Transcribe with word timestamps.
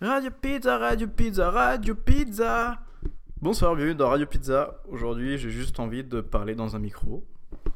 Radio 0.00 0.30
Pizza, 0.30 0.78
Radio 0.78 1.08
Pizza, 1.08 1.50
Radio 1.50 1.96
Pizza. 1.96 2.78
Bonsoir, 3.42 3.74
bienvenue 3.74 3.96
dans 3.96 4.08
Radio 4.08 4.26
Pizza. 4.26 4.80
Aujourd'hui, 4.86 5.38
j'ai 5.38 5.50
juste 5.50 5.80
envie 5.80 6.04
de 6.04 6.20
parler 6.20 6.54
dans 6.54 6.76
un 6.76 6.78
micro. 6.78 7.26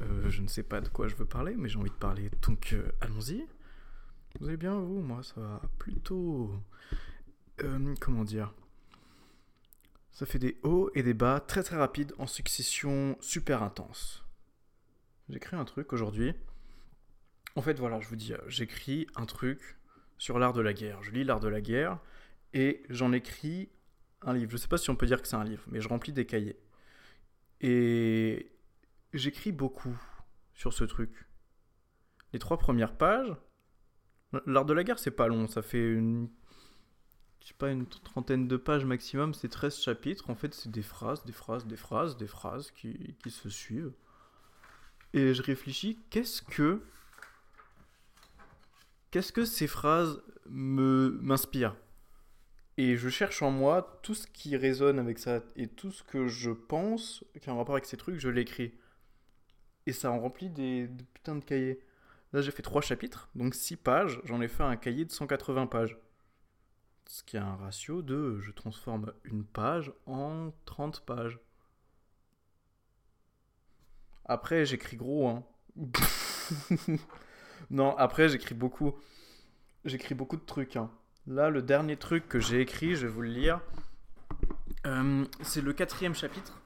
Euh, 0.03 0.31
je 0.31 0.41
ne 0.41 0.47
sais 0.47 0.63
pas 0.63 0.81
de 0.81 0.89
quoi 0.89 1.09
je 1.09 1.17
veux 1.17 1.25
parler, 1.25 1.57
mais 1.57 1.69
j'ai 1.69 1.81
envie 1.81 1.91
de 1.91 1.97
parler, 1.97 2.31
donc 2.43 2.75
euh, 2.75 2.93
allons-y. 3.01 3.45
Vous 4.39 4.47
allez 4.47 4.57
bien, 4.57 4.79
vous? 4.79 5.01
Moi, 5.01 5.25
ça 5.25 5.41
va 5.41 5.63
plutôt. 5.81 6.55
Euh, 7.65 7.93
comment 8.01 8.23
dire? 8.23 8.55
Ça 10.13 10.25
fait 10.25 10.39
des 10.39 10.61
hauts 10.63 10.93
et 10.95 11.03
des 11.03 11.15
bas 11.15 11.41
très 11.41 11.65
très 11.65 11.77
rapides 11.77 12.15
en 12.19 12.29
succession 12.29 13.17
super 13.19 13.65
intense. 13.65 14.25
J'écris 15.29 15.57
un 15.57 15.65
truc 15.65 15.93
aujourd'hui. 15.93 16.35
En 17.57 17.63
fait, 17.63 17.81
voilà, 17.81 17.99
je 17.99 18.07
vous 18.07 18.17
dis, 18.17 18.33
j'écris 18.47 19.09
un 19.17 19.27
truc 19.27 19.77
sur 20.19 20.39
l'art 20.39 20.53
de 20.53 20.61
la 20.61 20.73
guerre. 20.73 21.03
Je 21.03 21.11
lis 21.11 21.25
l'art 21.25 21.41
de 21.41 21.49
la 21.49 21.61
guerre 21.61 21.99
et 22.55 22.83
j'en 22.89 23.13
écris 23.13 23.71
un 24.23 24.35
livre. 24.35 24.51
Je 24.51 24.57
ne 24.57 24.61
sais 24.61 24.69
pas 24.69 24.79
si 24.79 24.91
on 24.91 24.97
peut 24.97 25.07
dire 25.07 25.21
que 25.21 25.29
c'est 25.29 25.37
un 25.37 25.45
livre, 25.45 25.65
mais 25.69 25.81
je 25.81 25.89
remplis 25.89 26.13
des 26.13 26.27
cahiers. 26.27 26.59
Et 27.61 28.53
j'écris 29.13 29.53
beaucoup 29.53 29.97
sur 30.55 30.73
ce 30.73 30.85
truc. 30.85 31.27
Les 32.33 32.39
trois 32.39 32.59
premières 32.59 32.97
pages, 32.97 33.35
l'art 34.47 34.65
de 34.65 34.73
la 34.73 34.85
guerre, 34.85 34.99
c'est 34.99 35.11
pas 35.11 35.29
long, 35.29 35.47
ça 35.47 35.63
fait 35.63 35.93
une 35.93 36.29
je 37.43 37.49
sais 37.49 37.55
pas, 37.55 37.71
une 37.71 37.87
trentaine 37.87 38.47
de 38.47 38.57
pages 38.57 38.85
maximum, 38.85 39.35
c'est 39.35 39.49
13 39.49 39.81
chapitres. 39.81 40.31
En 40.31 40.37
fait, 40.37 40.55
c'est 40.55 40.71
des 40.71 40.83
phrases, 40.83 41.25
des 41.25 41.33
phrases, 41.33 41.67
des 41.67 41.77
phrases, 41.77 42.17
des 42.17 42.29
phrases 42.29 42.71
qui, 42.71 43.17
qui 43.21 43.31
se 43.31 43.49
suivent. 43.49 43.93
Et 45.13 45.35
je 45.35 45.43
réfléchis, 45.43 45.99
qu'est-ce 46.11 46.41
que. 46.41 46.83
Qu'est-ce 49.11 49.33
que 49.33 49.45
ces 49.45 49.67
phrases 49.67 50.23
me 50.49 51.19
m'inspirent? 51.21 51.77
Et 52.79 52.97
je 52.97 53.09
cherche 53.09 53.43
en 53.43 53.51
moi 53.51 54.01
tout 54.03 54.15
ce 54.15 54.27
qui 54.27 54.57
résonne 54.57 54.99
avec 54.99 55.19
ça 55.19 55.41
et 55.57 55.69
tout 55.69 55.91
ce 55.91 56.03
que 56.03 56.27
je 56.27 56.51
pense 56.51 57.25
qui 57.41 57.51
a 57.51 57.53
un 57.53 57.57
rapport 57.57 57.75
avec 57.75 57.85
ces 57.85 57.97
trucs, 57.97 58.19
je 58.19 58.29
l'écris. 58.29 58.73
Et 59.87 59.93
ça 59.93 60.11
en 60.11 60.21
remplit 60.21 60.49
des, 60.49 60.89
putains 61.13 61.37
de 61.37 61.45
cahiers. 61.45 61.81
Là, 62.33 62.41
j'ai 62.41 62.51
fait 62.51 62.63
3 62.63 62.81
chapitres, 62.81 63.29
donc 63.35 63.55
6 63.55 63.77
pages. 63.77 64.21
J'en 64.25 64.41
ai 64.41 64.49
fait 64.49 64.63
un 64.63 64.77
cahier 64.77 65.05
de 65.05 65.13
180 65.13 65.67
pages. 65.67 65.99
Ce 67.07 67.23
qui 67.23 67.37
a 67.37 67.45
un 67.45 67.57
ratio 67.57 68.01
de 68.01 68.39
je 68.41 68.53
transforme 68.53 69.13
une 69.25 69.45
page 69.45 69.93
en 70.07 70.53
30 70.65 71.05
pages. 71.05 71.39
Après, 74.25 74.65
j'écris 74.65 74.97
gros, 74.97 75.29
hein. 75.29 75.45
non, 77.71 77.95
après, 77.97 78.29
j'écris 78.29 78.55
beaucoup. 78.55 78.95
J'écris 79.85 80.15
beaucoup 80.15 80.37
de 80.37 80.45
trucs, 80.45 80.77
hein. 80.77 80.91
Là, 81.27 81.51
le 81.51 81.63
dernier 81.63 81.97
truc 81.97 82.29
que 82.29 82.41
j'ai 82.41 82.61
écrit, 82.61 82.97
je 82.97 83.07
vais 83.07 83.13
vous 83.13 83.23
le 83.23 83.29
lire. 83.29 83.61
Euh, 84.87 85.25
c'est 85.43 85.61
le 85.61 85.73
quatrième 85.73 86.15
chapitre. 86.15 86.61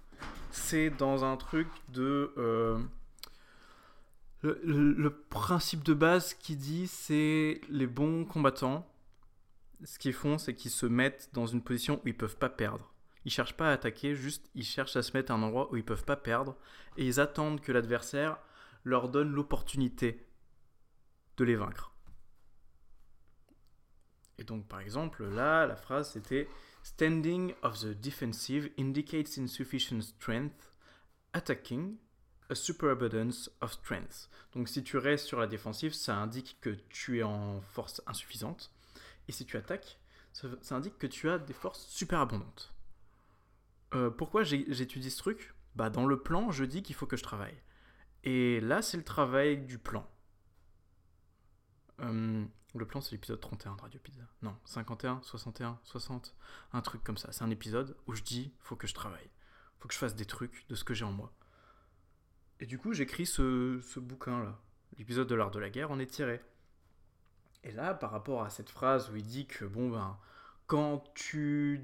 C'est 0.51 0.91
dans 0.91 1.25
un 1.25 1.37
truc 1.37 1.69
de. 1.91 2.33
euh, 2.39 2.79
le, 4.43 5.11
principe 5.11 5.83
de 5.83 5.93
base 5.93 6.35
qui 6.35 6.57
dit 6.57 6.87
c'est 6.87 7.61
les 7.69 7.87
bons 7.87 8.25
combattants. 8.25 8.87
Ce 9.85 9.99
qu'ils 9.99 10.15
font, 10.15 10.39
c'est 10.39 10.55
qu'ils 10.55 10.71
se 10.71 10.87
mettent 10.87 11.29
dans 11.35 11.47
une 11.47 11.63
position 11.63 12.01
où 12.03 12.09
ils 12.09 12.17
peuvent 12.17 12.39
pas 12.39 12.49
perdre. 12.49 12.91
Ils 13.27 13.33
cherchent 13.33 13.57
pas 13.57 13.69
à 13.69 13.73
attaquer, 13.73 14.15
juste 14.15 14.49
ils 14.55 14.65
cherchent 14.65 14.97
à 14.97 15.03
se 15.03 15.15
mettre 15.15 15.33
à 15.33 15.35
un 15.35 15.43
endroit 15.43 15.71
où 15.71 15.77
ils 15.77 15.85
peuvent 15.85 16.05
pas 16.05 16.17
perdre 16.17 16.57
et 16.97 17.05
ils 17.05 17.21
attendent 17.21 17.61
que 17.61 17.73
l'adversaire 17.73 18.39
leur 18.85 19.09
donne 19.09 19.33
l'opportunité 19.33 20.25
de 21.37 21.45
les 21.45 21.57
vaincre. 21.57 21.96
Et 24.39 24.45
donc, 24.45 24.67
par 24.67 24.81
exemple, 24.81 25.25
là, 25.25 25.67
la 25.67 25.77
phrase 25.77 26.13
c'était 26.13 26.49
Standing 26.83 27.53
of 27.63 27.81
the 27.81 27.89
defensive 28.01 28.71
indicates 28.79 29.39
insufficient 29.39 30.03
strength, 30.03 30.73
attacking 31.33 31.97
a 32.49 32.55
superabundance 32.55 33.51
of 33.61 33.73
strength. 33.73 34.29
Donc, 34.53 34.69
si 34.69 34.85
tu 34.85 34.97
restes 34.97 35.27
sur 35.27 35.41
la 35.41 35.47
défensive, 35.47 35.93
ça 35.95 36.17
indique 36.17 36.59
que 36.61 36.71
tu 36.89 37.19
es 37.19 37.23
en 37.23 37.61
force 37.61 38.01
insuffisante. 38.07 38.71
Et 39.29 39.33
si 39.33 39.45
tu 39.45 39.57
attaques, 39.57 39.99
ça, 40.33 40.77
indique 40.77 40.99
que 40.99 41.07
tu 41.07 41.29
as 41.29 41.39
des 41.39 41.53
forces 41.53 41.87
super 41.89 42.21
abondantes. 42.21 42.73
Euh, 43.95 44.11
pourquoi 44.11 44.45
j'étudie 44.45 45.11
ce 45.11 45.19
truc? 45.19 45.55
Bah, 45.75 45.91
Dans 45.91 46.07
le 46.07 46.21
plan, 46.21 46.51
je 46.51 46.65
dis 46.65 46.83
qu'il 46.83 46.95
faut 46.95 47.07
que 47.07 47.17
je 47.17 47.23
travaille. 47.23 47.57
Et 48.25 48.61
là, 48.61 48.83
c'est 48.83 48.97
le 48.97 49.05
travail 49.05 49.59
du 49.59 49.79
plan. 49.79 50.09
Euh, 52.01 52.45
le 52.75 52.87
plan, 52.87 53.01
c'est 53.01 53.13
l'épisode 53.13 53.41
31 53.41 53.77
de 53.77 53.81
Radio 53.83 54.01
Pizza. 54.01 54.23
Non, 54.43 54.57
51, 54.65 55.21
61, 55.23 55.79
60, 55.85 56.35
un 56.73 56.81
truc 56.81 57.03
comme 57.03 57.17
ça. 57.17 57.33
C'est 57.33 57.45
un 57.45 57.51
épisode 57.51 57.97
où 58.07 58.15
je 58.15 58.23
dis 58.23 58.53
faut 58.61 58.77
que 58.77 58.87
je 58.87 58.95
travaille. 58.95 59.31
faut 59.79 59.89
que 59.89 59.95
je 59.95 59.99
fasse 59.99 60.15
des 60.15 60.27
trucs 60.27 60.67
de 60.69 60.75
ce 60.75 60.85
que 60.85 60.95
j'ai 60.95 61.05
en 61.05 61.13
moi. 61.13 61.33
Et 62.61 62.67
du 62.67 62.79
coup, 62.79 62.93
j'écris 62.93 63.27
ce, 63.27 63.99
bouquin-là. 63.99 64.59
L'épisode 64.99 65.29
de 65.29 65.35
l'art 65.35 65.51
de 65.51 65.59
la 65.59 65.71
guerre 65.71 65.91
en 65.91 65.99
est 65.99 66.07
tiré. 66.07 66.41
Et 67.65 67.73
là, 67.73 67.95
par 67.95 68.11
rapport 68.11 68.43
à 68.43 68.51
cette 68.51 68.71
phrase 68.71 69.11
où 69.11 69.17
il 69.17 69.27
dit 69.27 69.47
que, 69.47 69.65
bon, 69.65 69.91
ben, 69.91 70.19
quand 70.67 71.05
tu, 71.15 71.83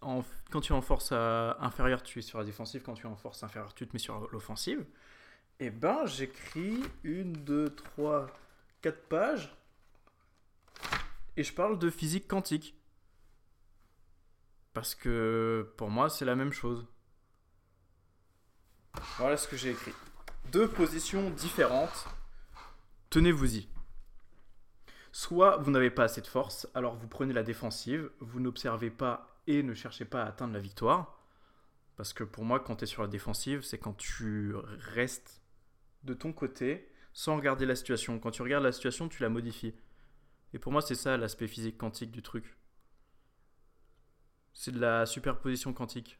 en, 0.00 0.22
quand 0.50 0.60
tu 0.60 0.72
es 0.72 0.76
en 0.76 0.82
force 0.82 1.10
euh, 1.12 1.52
inférieure, 1.58 2.02
tu 2.02 2.18
es 2.18 2.22
sur 2.22 2.38
la 2.38 2.44
défensive, 2.44 2.82
quand 2.82 2.94
tu 2.94 3.06
es 3.06 3.10
en 3.10 3.16
force 3.16 3.42
inférieure, 3.42 3.74
tu 3.74 3.86
te 3.86 3.92
mets 3.92 3.98
sur 3.98 4.30
l'offensive, 4.30 4.84
et 5.58 5.70
ben, 5.70 6.06
j'écris 6.06 6.80
une, 7.04 7.32
deux, 7.32 7.74
trois, 7.74 8.28
quatre 8.80 9.08
pages, 9.08 9.54
et 11.36 11.42
je 11.42 11.52
parle 11.52 11.78
de 11.78 11.90
physique 11.90 12.28
quantique. 12.28 12.76
Parce 14.72 14.94
que, 14.94 15.72
pour 15.76 15.90
moi, 15.90 16.08
c'est 16.08 16.24
la 16.24 16.36
même 16.36 16.52
chose. 16.52 16.86
Voilà 19.18 19.36
ce 19.36 19.48
que 19.48 19.56
j'ai 19.56 19.70
écrit. 19.70 19.92
Deux 20.52 20.68
positions 20.68 21.30
différentes. 21.30 22.06
Tenez-vous-y. 23.10 23.68
Soit 25.12 25.56
vous 25.58 25.70
n'avez 25.70 25.90
pas 25.90 26.04
assez 26.04 26.20
de 26.20 26.26
force, 26.26 26.68
alors 26.74 26.94
vous 26.94 27.08
prenez 27.08 27.32
la 27.32 27.42
défensive, 27.42 28.10
vous 28.20 28.38
n'observez 28.38 28.90
pas 28.90 29.40
et 29.46 29.62
ne 29.62 29.74
cherchez 29.74 30.04
pas 30.04 30.22
à 30.22 30.26
atteindre 30.26 30.54
la 30.54 30.60
victoire. 30.60 31.18
Parce 31.96 32.12
que 32.12 32.22
pour 32.22 32.44
moi, 32.44 32.60
quand 32.60 32.76
tu 32.76 32.84
es 32.84 32.86
sur 32.86 33.02
la 33.02 33.08
défensive, 33.08 33.62
c'est 33.62 33.78
quand 33.78 33.96
tu 33.96 34.54
restes 34.94 35.42
de 36.04 36.14
ton 36.14 36.32
côté 36.32 36.89
sans 37.12 37.36
regarder 37.36 37.66
la 37.66 37.76
situation. 37.76 38.18
Quand 38.18 38.30
tu 38.30 38.42
regardes 38.42 38.64
la 38.64 38.72
situation, 38.72 39.08
tu 39.08 39.22
la 39.22 39.28
modifies. 39.28 39.74
Et 40.52 40.58
pour 40.58 40.72
moi, 40.72 40.82
c'est 40.82 40.94
ça 40.94 41.16
l'aspect 41.16 41.46
physique 41.46 41.78
quantique 41.78 42.10
du 42.10 42.22
truc. 42.22 42.56
C'est 44.52 44.72
de 44.72 44.80
la 44.80 45.06
superposition 45.06 45.72
quantique. 45.72 46.18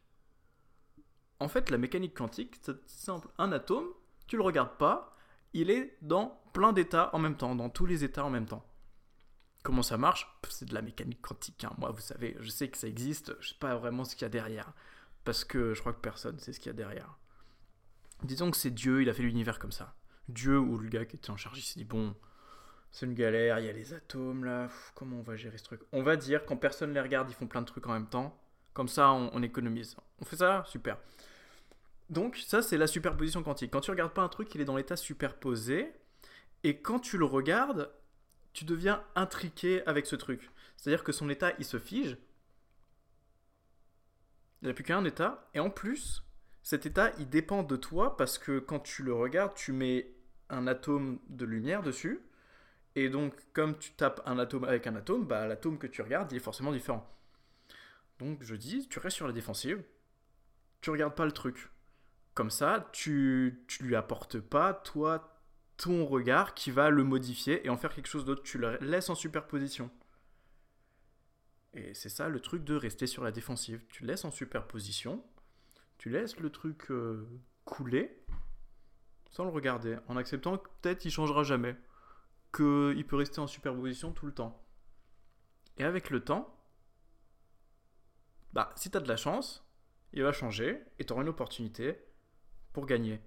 En 1.40 1.48
fait, 1.48 1.70
la 1.70 1.78
mécanique 1.78 2.16
quantique, 2.16 2.56
c'est 2.62 2.88
simple. 2.88 3.28
Un 3.38 3.50
atome, 3.52 3.88
tu 4.26 4.36
le 4.36 4.42
regardes 4.42 4.76
pas, 4.76 5.16
il 5.52 5.70
est 5.70 5.96
dans 6.02 6.40
plein 6.52 6.72
d'états 6.72 7.14
en 7.14 7.18
même 7.18 7.36
temps, 7.36 7.54
dans 7.54 7.70
tous 7.70 7.86
les 7.86 8.04
états 8.04 8.24
en 8.24 8.30
même 8.30 8.46
temps. 8.46 8.64
Comment 9.62 9.82
ça 9.82 9.98
marche? 9.98 10.26
C'est 10.48 10.66
de 10.68 10.74
la 10.74 10.82
mécanique 10.82 11.20
quantique. 11.20 11.64
hein. 11.64 11.74
Moi, 11.78 11.90
vous 11.90 12.00
savez, 12.00 12.36
je 12.40 12.48
sais 12.48 12.68
que 12.68 12.78
ça 12.78 12.88
existe, 12.88 13.34
je 13.40 13.50
sais 13.50 13.58
pas 13.58 13.76
vraiment 13.76 14.04
ce 14.04 14.14
qu'il 14.14 14.22
y 14.22 14.26
a 14.26 14.30
derrière. 14.30 14.72
Parce 15.24 15.44
que 15.44 15.74
je 15.74 15.80
crois 15.80 15.92
que 15.92 16.00
personne 16.00 16.38
sait 16.38 16.52
ce 16.52 16.60
qu'il 16.60 16.68
y 16.68 16.70
a 16.70 16.74
derrière. 16.74 17.18
Disons 18.22 18.50
que 18.50 18.56
c'est 18.56 18.70
Dieu, 18.70 19.02
il 19.02 19.08
a 19.08 19.14
fait 19.14 19.22
l'univers 19.22 19.58
comme 19.58 19.72
ça. 19.72 19.94
Dieu 20.30 20.58
ou 20.58 20.78
le 20.78 20.88
gars 20.88 21.04
qui 21.04 21.16
était 21.16 21.30
en 21.30 21.36
charge, 21.36 21.58
il 21.58 21.62
s'est 21.62 21.78
dit 21.78 21.84
bon, 21.84 22.14
c'est 22.90 23.06
une 23.06 23.14
galère, 23.14 23.60
il 23.60 23.66
y 23.66 23.68
a 23.68 23.72
les 23.72 23.92
atomes 23.92 24.44
là, 24.44 24.68
comment 24.94 25.18
on 25.18 25.22
va 25.22 25.36
gérer 25.36 25.58
ce 25.58 25.64
truc? 25.64 25.80
On 25.92 26.02
va 26.02 26.16
dire, 26.16 26.44
quand 26.44 26.56
personne 26.56 26.92
les 26.92 27.00
regarde, 27.00 27.30
ils 27.30 27.34
font 27.34 27.46
plein 27.46 27.60
de 27.60 27.66
trucs 27.66 27.86
en 27.86 27.92
même 27.92 28.08
temps. 28.08 28.36
Comme 28.72 28.88
ça, 28.88 29.12
on, 29.12 29.30
on 29.32 29.42
économise. 29.42 29.96
On 30.20 30.24
fait 30.24 30.36
ça 30.36 30.64
Super. 30.66 30.96
Donc, 32.08 32.36
ça, 32.36 32.60
c'est 32.60 32.76
la 32.76 32.88
superposition 32.88 33.42
quantique. 33.42 33.70
Quand 33.70 33.80
tu 33.80 33.90
regardes 33.92 34.12
pas 34.12 34.22
un 34.22 34.28
truc, 34.28 34.52
il 34.54 34.60
est 34.60 34.64
dans 34.64 34.76
l'état 34.76 34.96
superposé. 34.96 35.92
Et 36.64 36.78
quand 36.78 36.98
tu 36.98 37.18
le 37.18 37.24
regardes, 37.24 37.90
tu 38.52 38.64
deviens 38.64 39.02
intriqué 39.14 39.86
avec 39.86 40.06
ce 40.06 40.16
truc. 40.16 40.50
C'est-à-dire 40.76 41.04
que 41.04 41.12
son 41.12 41.30
état, 41.30 41.52
il 41.58 41.64
se 41.64 41.78
fige. 41.78 42.18
Il 44.60 44.66
n'y 44.66 44.70
a 44.70 44.74
plus 44.74 44.84
qu'un 44.84 45.04
état. 45.04 45.48
Et 45.54 45.60
en 45.60 45.70
plus, 45.70 46.24
cet 46.62 46.84
état, 46.84 47.12
il 47.18 47.28
dépend 47.28 47.62
de 47.62 47.76
toi 47.76 48.16
parce 48.16 48.38
que 48.38 48.58
quand 48.58 48.80
tu 48.80 49.04
le 49.04 49.14
regardes, 49.14 49.54
tu 49.54 49.72
mets 49.72 50.12
un 50.50 50.66
atome 50.66 51.18
de 51.28 51.44
lumière 51.44 51.82
dessus. 51.82 52.20
Et 52.96 53.08
donc, 53.08 53.34
comme 53.52 53.78
tu 53.78 53.92
tapes 53.92 54.20
un 54.26 54.38
atome 54.38 54.64
avec 54.64 54.86
un 54.86 54.96
atome, 54.96 55.24
bah, 55.24 55.46
l'atome 55.46 55.78
que 55.78 55.86
tu 55.86 56.02
regardes, 56.02 56.30
il 56.32 56.36
est 56.36 56.40
forcément 56.40 56.72
différent. 56.72 57.08
Donc, 58.18 58.42
je 58.42 58.54
dis, 58.54 58.88
tu 58.88 58.98
restes 58.98 59.16
sur 59.16 59.26
la 59.26 59.32
défensive. 59.32 59.82
Tu 60.80 60.90
regardes 60.90 61.14
pas 61.14 61.24
le 61.24 61.32
truc. 61.32 61.70
Comme 62.34 62.50
ça, 62.50 62.88
tu, 62.92 63.64
tu 63.68 63.84
lui 63.84 63.96
apportes 63.96 64.40
pas, 64.40 64.74
toi, 64.74 65.40
ton 65.76 66.04
regard 66.04 66.54
qui 66.54 66.70
va 66.70 66.90
le 66.90 67.04
modifier 67.04 67.64
et 67.66 67.70
en 67.70 67.76
faire 67.76 67.94
quelque 67.94 68.08
chose 68.08 68.24
d'autre. 68.24 68.42
Tu 68.42 68.58
le 68.58 68.76
laisses 68.80 69.08
en 69.08 69.14
superposition. 69.14 69.90
Et 71.74 71.94
c'est 71.94 72.08
ça 72.08 72.28
le 72.28 72.40
truc 72.40 72.64
de 72.64 72.74
rester 72.74 73.06
sur 73.06 73.22
la 73.22 73.30
défensive. 73.30 73.80
Tu 73.88 74.04
laisses 74.04 74.24
en 74.24 74.30
superposition, 74.30 75.24
tu 75.98 76.10
laisses 76.10 76.38
le 76.38 76.50
truc 76.50 76.90
euh, 76.90 77.28
couler 77.64 78.19
sans 79.30 79.44
le 79.44 79.50
regarder, 79.50 79.98
en 80.08 80.16
acceptant 80.16 80.58
que 80.58 80.68
peut-être 80.80 81.04
il 81.04 81.10
changera 81.10 81.42
jamais, 81.44 81.76
qu'il 82.52 83.06
peut 83.06 83.16
rester 83.16 83.40
en 83.40 83.46
superposition 83.46 84.12
tout 84.12 84.26
le 84.26 84.34
temps. 84.34 84.64
Et 85.76 85.84
avec 85.84 86.10
le 86.10 86.22
temps, 86.22 86.56
bah, 88.52 88.72
si 88.76 88.90
tu 88.90 88.96
as 88.96 89.00
de 89.00 89.08
la 89.08 89.16
chance, 89.16 89.64
il 90.12 90.22
va 90.22 90.32
changer 90.32 90.82
et 90.98 91.04
tu 91.04 91.12
auras 91.12 91.22
une 91.22 91.28
opportunité 91.28 91.98
pour 92.72 92.86
gagner. 92.86 93.20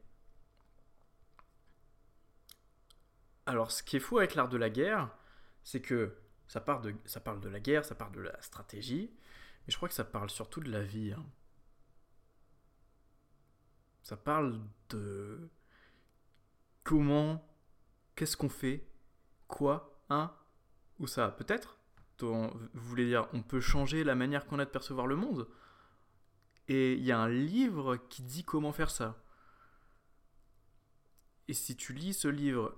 Alors, 3.46 3.72
ce 3.72 3.84
qui 3.84 3.98
est 3.98 4.00
fou 4.00 4.18
avec 4.18 4.36
l'art 4.36 4.50
de 4.50 4.58
la 4.58 4.70
guerre, 4.70 5.10
c'est 5.64 5.82
que 5.82 6.18
ça 6.48 6.62
parle 6.62 6.82
de 6.84 7.50
la 7.50 7.60
guerre, 7.60 7.86
ça 7.86 7.96
parle 7.96 8.14
de 8.14 8.22
la 8.22 8.42
stratégie, 8.42 9.12
mais 9.66 9.72
je 9.72 9.78
crois 9.78 9.90
que 9.90 9.96
ça 9.96 10.04
parle 10.04 10.30
surtout 10.30 10.60
de 10.60 10.70
la 10.72 10.84
vie. 10.84 11.14
hein. 11.14 11.26
Ça 14.04 14.18
parle 14.18 14.60
de 14.90 15.50
comment, 16.84 17.48
qu'est-ce 18.16 18.38
qu'on 18.38 18.50
fait, 18.50 18.88
quoi, 19.48 20.02
hein, 20.10 20.34
ou 21.00 21.08
ça, 21.08 21.30
peut-être. 21.30 21.80
Vous 22.20 22.50
voulez 22.74 23.06
dire, 23.06 23.28
on 23.34 23.42
peut 23.42 23.60
changer 23.60 24.04
la 24.04 24.16
manière 24.16 24.46
qu'on 24.46 24.60
a 24.60 24.66
de 24.66 24.70
percevoir 24.70 25.08
le 25.08 25.16
monde. 25.16 25.50
Et 26.70 26.94
il 26.94 27.04
y 27.04 27.12
a 27.12 27.20
un 27.20 27.30
livre 27.30 27.98
qui 27.98 28.24
dit 28.24 28.44
comment 28.44 28.72
faire 28.72 28.90
ça. 28.90 29.22
Et 31.50 31.54
si 31.54 31.76
tu 31.76 31.92
lis 31.92 32.14
ce 32.14 32.30
livre 32.30 32.78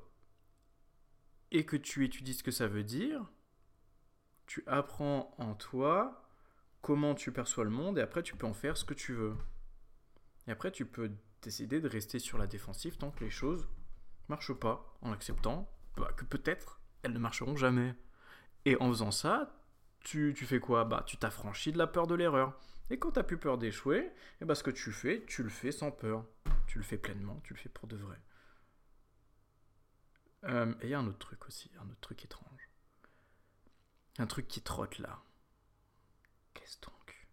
et 1.52 1.66
que 1.66 1.76
tu 1.76 2.04
étudies 2.04 2.34
ce 2.34 2.44
que 2.44 2.52
ça 2.52 2.68
veut 2.68 2.84
dire, 2.84 3.24
tu 4.48 4.64
apprends 4.66 5.36
en 5.38 5.54
toi 5.54 6.28
comment 6.82 7.14
tu 7.14 7.32
perçois 7.32 7.64
le 7.64 7.70
monde 7.70 7.98
et 7.98 8.02
après 8.02 8.24
tu 8.24 8.36
peux 8.36 8.48
en 8.48 8.54
faire 8.54 8.78
ce 8.78 8.86
que 8.86 8.94
tu 8.94 9.14
veux. 9.14 9.36
Et 10.48 10.52
après 10.52 10.72
tu 10.72 10.86
peux 10.86 11.12
décider 11.44 11.80
de 11.80 11.88
rester 11.88 12.18
sur 12.18 12.40
la 12.40 12.48
défensive 12.48 12.98
tant 12.98 13.12
que 13.12 13.24
les 13.24 13.30
choses 13.30 13.68
marchent 14.30 14.54
pas, 14.54 14.98
en 15.02 15.12
acceptant 15.12 15.70
bah, 15.98 16.12
que 16.16 16.26
peut-être 16.26 16.80
elles 17.04 17.14
ne 17.14 17.20
marcheront 17.20 17.56
jamais. 17.56 17.96
Et 18.66 18.76
en 18.82 18.90
faisant 18.90 19.12
ça, 19.12 19.56
tu, 20.00 20.34
tu 20.36 20.46
fais 20.46 20.60
quoi? 20.60 20.86
Bah 20.86 21.04
tu 21.06 21.18
t'affranchis 21.18 21.72
de 21.72 21.78
la 21.78 21.88
peur 21.88 22.08
de 22.08 22.16
l'erreur. 22.16 22.58
Et 22.90 23.00
quand 23.00 23.12
t'as 23.12 23.24
plus 23.24 23.38
peur 23.38 23.58
d'échouer, 23.58 24.12
et 24.42 24.46
bah 24.46 24.56
ce 24.56 24.64
que 24.64 24.72
tu 24.72 24.92
fais, 24.92 25.24
tu 25.26 25.44
le 25.44 25.50
fais 25.50 25.72
sans 25.72 25.92
peur. 25.92 26.26
Tu 26.68 26.78
le 26.78 26.84
fais 26.84 26.98
pleinement, 26.98 27.40
tu 27.44 27.54
le 27.54 27.60
fais 27.60 27.70
pour 27.70 27.88
de 27.88 27.96
vrai. 27.96 28.20
Euh, 30.46 30.74
et 30.82 30.88
il 30.88 30.90
y 30.90 30.94
a 30.94 31.00
un 31.00 31.08
autre 31.08 31.20
truc 31.20 31.46
aussi, 31.48 31.72
un 31.80 31.90
autre 31.90 32.02
truc 32.02 32.24
étrange. 32.24 32.70
Un 34.18 34.28
truc 34.28 34.48
qui 34.48 34.62
trotte 34.62 35.00
là. 35.00 35.22
Qu'est-ce 36.54 36.80
donc? 36.82 37.28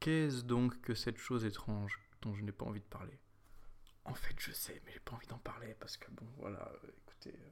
Qu'est-ce 0.00 0.42
donc 0.42 0.80
que 0.80 0.94
cette 0.94 1.18
chose 1.18 1.44
étrange? 1.44 2.03
Dont 2.24 2.34
je 2.34 2.42
n'ai 2.42 2.52
pas 2.52 2.66
envie 2.66 2.80
de 2.80 2.86
parler 2.86 3.18
En 4.04 4.14
fait, 4.14 4.34
je 4.38 4.52
sais, 4.52 4.80
mais 4.84 4.92
j'ai 4.92 5.00
pas 5.00 5.14
envie 5.14 5.26
d'en 5.28 5.38
parler 5.38 5.74
parce 5.80 5.96
que 5.96 6.10
bon, 6.12 6.26
voilà, 6.38 6.70
euh, 6.84 6.88
écoutez. 7.06 7.34
euh, 7.40 7.50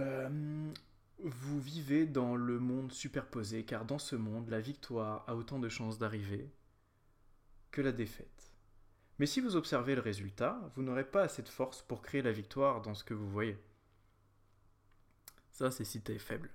euh, 0.00 0.72
vous 1.18 1.60
vivez 1.60 2.06
dans 2.06 2.36
le 2.36 2.58
monde 2.58 2.92
superposé, 2.92 3.64
car 3.64 3.84
dans 3.84 3.98
ce 3.98 4.16
monde, 4.16 4.48
la 4.50 4.60
victoire 4.60 5.24
a 5.28 5.36
autant 5.36 5.58
de 5.58 5.68
chances 5.68 5.98
d'arriver 5.98 6.50
que 7.70 7.80
la 7.80 7.92
défaite. 7.92 8.54
Mais 9.18 9.26
si 9.26 9.40
vous 9.40 9.56
observez 9.56 9.94
le 9.94 10.00
résultat, 10.00 10.60
vous 10.74 10.82
n'aurez 10.82 11.04
pas 11.10 11.22
assez 11.22 11.42
de 11.42 11.48
force 11.48 11.82
pour 11.82 12.02
créer 12.02 12.22
la 12.22 12.32
victoire 12.32 12.82
dans 12.82 12.94
ce 12.94 13.04
que 13.04 13.14
vous 13.14 13.30
voyez. 13.30 13.58
Ça, 15.52 15.70
c'est 15.70 15.84
si 15.84 16.02
t'es 16.02 16.18
faible, 16.18 16.50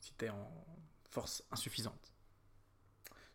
si 0.00 0.12
t'es 0.14 0.28
en 0.30 0.50
force 1.10 1.44
insuffisante. 1.50 2.12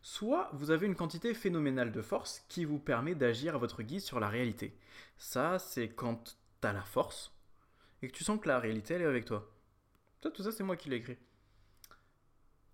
Soit 0.04 0.50
vous 0.52 0.70
avez 0.70 0.86
une 0.86 0.96
quantité 0.96 1.32
phénoménale 1.32 1.90
de 1.90 2.02
force 2.02 2.44
qui 2.50 2.66
vous 2.66 2.78
permet 2.78 3.14
d'agir 3.14 3.54
à 3.54 3.58
votre 3.58 3.82
guise 3.82 4.04
sur 4.04 4.20
la 4.20 4.28
réalité. 4.28 4.78
Ça, 5.16 5.58
c'est 5.58 5.88
quand 5.88 6.36
t'as 6.60 6.74
la 6.74 6.82
force 6.82 7.34
et 8.02 8.08
que 8.08 8.12
tu 8.12 8.22
sens 8.22 8.38
que 8.38 8.48
la 8.48 8.58
réalité, 8.58 8.92
elle 8.92 9.00
est 9.00 9.06
avec 9.06 9.24
toi. 9.24 9.50
Tout 10.20 10.30
ça, 10.42 10.52
c'est 10.52 10.62
moi 10.62 10.76
qui 10.76 10.90
l'ai 10.90 10.96
écrit. 10.96 11.16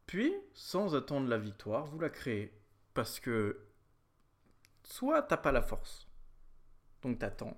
Puis, 0.07 0.35
sans 0.55 0.97
attendre 0.97 1.29
la 1.29 1.39
victoire, 1.39 1.87
vous 1.87 2.01
la 2.01 2.11
créez. 2.11 2.53
Parce 2.95 3.21
que 3.21 3.65
soit 4.83 5.23
t'as 5.23 5.37
pas 5.37 5.53
la 5.53 5.63
force, 5.63 6.09
donc 7.03 7.21
t'attends, 7.21 7.57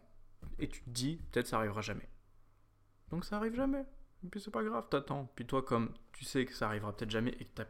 et 0.58 0.68
tu 0.68 0.82
te 0.82 0.90
dis, 0.90 1.16
peut-être 1.30 1.46
ça 1.46 1.56
arrivera 1.56 1.80
jamais. 1.80 2.10
Donc 3.08 3.24
ça 3.24 3.38
arrive 3.38 3.54
jamais. 3.54 3.86
Et 4.22 4.28
puis 4.28 4.38
c'est 4.38 4.50
pas 4.50 4.62
grave, 4.62 4.86
t'attends. 4.90 5.32
Puis 5.34 5.46
toi, 5.46 5.62
comme 5.62 5.94
tu 6.12 6.26
sais 6.26 6.44
que 6.44 6.52
ça 6.52 6.66
arrivera 6.66 6.94
peut-être 6.94 7.10
jamais 7.10 7.34
et 7.40 7.46
que 7.46 7.54
t'as- 7.54 7.66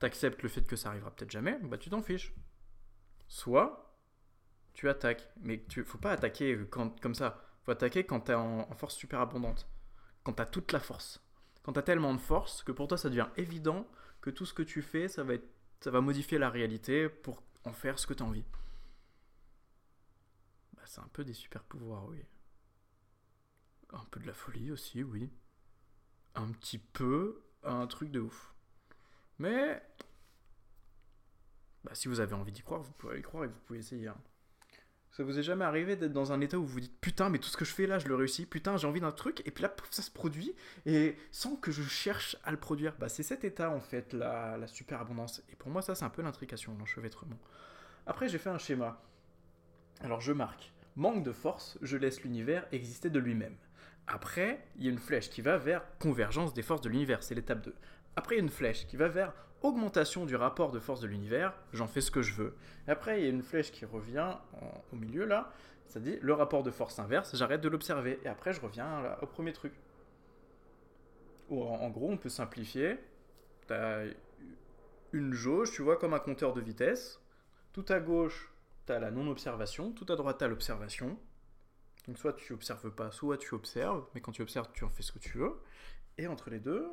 t'acceptes 0.00 0.42
le 0.42 0.48
fait 0.48 0.62
que 0.62 0.76
ça 0.76 0.88
arrivera 0.88 1.14
peut-être 1.14 1.30
jamais, 1.30 1.58
bah 1.62 1.78
tu 1.78 1.90
t'en 1.90 2.02
fiches. 2.02 2.34
Soit 3.28 3.96
tu 4.72 4.88
attaques, 4.88 5.30
mais 5.40 5.64
tu 5.68 5.84
faut 5.84 5.98
pas 5.98 6.12
attaquer 6.12 6.58
quand, 6.68 7.00
comme 7.00 7.14
ça. 7.14 7.44
Faut 7.62 7.70
attaquer 7.70 8.04
quand 8.04 8.20
t'es 8.20 8.34
en, 8.34 8.66
force 8.74 8.96
super 8.96 9.20
abondante, 9.20 9.68
quand 10.24 10.32
t'as 10.32 10.46
toute 10.46 10.72
la 10.72 10.80
force, 10.80 11.22
quand 11.62 11.74
t'as 11.74 11.82
tellement 11.82 12.14
de 12.14 12.20
force 12.20 12.62
que 12.64 12.72
pour 12.72 12.88
toi 12.88 12.98
ça 12.98 13.10
devient 13.10 13.28
évident 13.36 13.86
que 14.22 14.30
tout 14.30 14.46
ce 14.46 14.54
que 14.54 14.62
tu 14.62 14.82
fais, 14.82 15.08
ça 15.08 15.22
va 15.22 15.34
ça 15.80 15.90
va 15.90 16.00
modifier 16.00 16.38
la 16.38 16.50
réalité 16.50 17.08
pour 17.08 17.42
en 17.64 17.72
faire 17.72 17.98
ce 17.98 18.06
que 18.06 18.14
t'as 18.14 18.24
envie. 18.24 18.44
Bah, 20.74 20.82
c'est 20.86 21.00
un 21.00 21.08
peu 21.12 21.24
des 21.24 21.32
super 21.32 21.62
pouvoirs, 21.64 22.06
oui. 22.06 22.24
Un 23.92 24.04
peu 24.10 24.20
de 24.20 24.26
la 24.26 24.34
folie 24.34 24.70
aussi, 24.70 25.02
oui. 25.02 25.30
Un 26.34 26.52
petit 26.52 26.78
peu 26.78 27.42
un 27.62 27.86
truc 27.86 28.10
de 28.10 28.20
ouf. 28.20 28.54
Mais 29.40 29.82
bah, 31.82 31.92
si 31.94 32.08
vous 32.08 32.20
avez 32.20 32.34
envie 32.34 32.52
d'y 32.52 32.62
croire, 32.62 32.82
vous 32.82 32.92
pouvez 32.92 33.18
y 33.18 33.22
croire 33.22 33.44
et 33.44 33.46
vous 33.48 33.58
pouvez 33.66 33.78
essayer. 33.78 34.08
hein. 34.08 34.16
Ça 35.12 35.24
vous 35.24 35.38
est 35.38 35.42
jamais 35.42 35.64
arrivé 35.64 35.96
d'être 35.96 36.12
dans 36.12 36.30
un 36.32 36.40
état 36.40 36.56
où 36.58 36.62
vous 36.62 36.74
vous 36.74 36.80
dites 36.80 37.00
putain 37.00 37.30
mais 37.30 37.38
tout 37.38 37.48
ce 37.48 37.56
que 37.56 37.64
je 37.64 37.72
fais 37.72 37.88
là 37.88 37.98
je 37.98 38.06
le 38.06 38.14
réussis, 38.14 38.46
putain 38.46 38.76
j'ai 38.76 38.86
envie 38.86 39.00
d'un 39.00 39.10
truc 39.10 39.42
et 39.44 39.50
puis 39.50 39.62
là 39.62 39.74
ça 39.90 40.02
se 40.02 40.10
produit 40.10 40.54
et 40.86 41.16
sans 41.32 41.56
que 41.56 41.72
je 41.72 41.82
cherche 41.82 42.36
à 42.44 42.52
le 42.52 42.58
produire. 42.58 42.94
Bah 42.96 43.08
c'est 43.08 43.24
cet 43.24 43.42
état 43.42 43.70
en 43.70 43.80
fait 43.80 44.12
la, 44.12 44.56
la 44.56 44.66
super 44.68 45.00
abondance 45.00 45.42
et 45.50 45.56
pour 45.56 45.68
moi 45.70 45.82
ça 45.82 45.96
c'est 45.96 46.04
un 46.04 46.10
peu 46.10 46.22
l'intrication, 46.22 46.76
l'enchevêtrement. 46.78 47.38
Après 48.06 48.28
j'ai 48.28 48.38
fait 48.38 48.50
un 48.50 48.58
schéma. 48.58 49.02
Alors 50.00 50.20
je 50.20 50.32
marque 50.32 50.72
manque 50.96 51.24
de 51.24 51.32
force, 51.32 51.78
je 51.82 51.96
laisse 51.96 52.22
l'univers 52.22 52.66
exister 52.72 53.10
de 53.10 53.18
lui-même. 53.18 53.56
Après, 54.06 54.66
il 54.76 54.84
y 54.84 54.88
a 54.88 54.90
une 54.90 54.98
flèche 54.98 55.30
qui 55.30 55.40
va 55.40 55.56
vers 55.56 55.82
convergence 55.98 56.52
des 56.52 56.62
forces 56.62 56.80
de 56.80 56.88
l'univers, 56.88 57.22
c'est 57.22 57.34
l'étape 57.34 57.62
2. 57.62 57.74
Après, 58.16 58.34
il 58.34 58.38
y 58.38 58.40
a 58.40 58.44
une 58.44 58.50
flèche 58.50 58.86
qui 58.86 58.96
va 58.96 59.08
vers 59.08 59.32
augmentation 59.62 60.24
du 60.26 60.36
rapport 60.36 60.70
de 60.72 60.78
force 60.80 61.00
de 61.00 61.06
l'univers, 61.06 61.52
j'en 61.72 61.86
fais 61.86 62.00
ce 62.00 62.10
que 62.10 62.22
je 62.22 62.32
veux. 62.34 62.54
Après, 62.88 63.20
il 63.20 63.24
y 63.24 63.26
a 63.26 63.30
une 63.30 63.42
flèche 63.42 63.70
qui 63.72 63.84
revient 63.84 64.34
en- 64.60 64.84
au 64.92 64.96
milieu 64.96 65.24
là, 65.26 65.52
ça 65.86 66.00
dit 66.00 66.18
le 66.22 66.32
rapport 66.32 66.62
de 66.62 66.70
force 66.70 66.98
inverse, 66.98 67.36
j'arrête 67.36 67.60
de 67.60 67.68
l'observer. 67.68 68.18
Et 68.24 68.28
après, 68.28 68.52
je 68.52 68.60
reviens 68.60 69.16
au 69.22 69.26
premier 69.26 69.52
truc. 69.52 69.72
Ou 71.50 71.62
en, 71.62 71.74
en 71.80 71.90
gros, 71.90 72.10
on 72.10 72.16
peut 72.16 72.28
simplifier. 72.28 72.98
Tu 73.66 73.72
as 73.74 74.04
une 75.12 75.32
jauge, 75.32 75.72
tu 75.72 75.82
vois, 75.82 75.96
comme 75.96 76.14
un 76.14 76.20
compteur 76.20 76.52
de 76.54 76.60
vitesse. 76.60 77.20
Tout 77.72 77.84
à 77.88 77.98
gauche, 78.00 78.52
tu 78.86 78.92
as 78.92 78.98
la 79.00 79.10
non-observation. 79.10 79.92
Tout 79.92 80.06
à 80.12 80.16
droite, 80.16 80.38
tu 80.38 80.44
as 80.44 80.48
l'observation. 80.48 81.18
Donc 82.06 82.18
soit 82.18 82.32
tu 82.32 82.52
observes 82.52 82.90
pas, 82.90 83.10
soit 83.10 83.36
tu 83.36 83.54
observes, 83.54 84.06
mais 84.14 84.20
quand 84.20 84.32
tu 84.32 84.42
observes, 84.42 84.68
tu 84.72 84.84
en 84.84 84.88
fais 84.88 85.02
ce 85.02 85.12
que 85.12 85.18
tu 85.18 85.38
veux. 85.38 85.60
Et 86.18 86.26
entre 86.28 86.50
les 86.50 86.60
deux, 86.60 86.88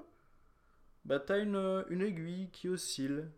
bah 1.08 1.20
t'as 1.22 1.40
une, 1.40 1.86
une 1.90 2.02
aiguille 2.02 2.50
qui 2.52 2.68
oscille. 2.68 3.30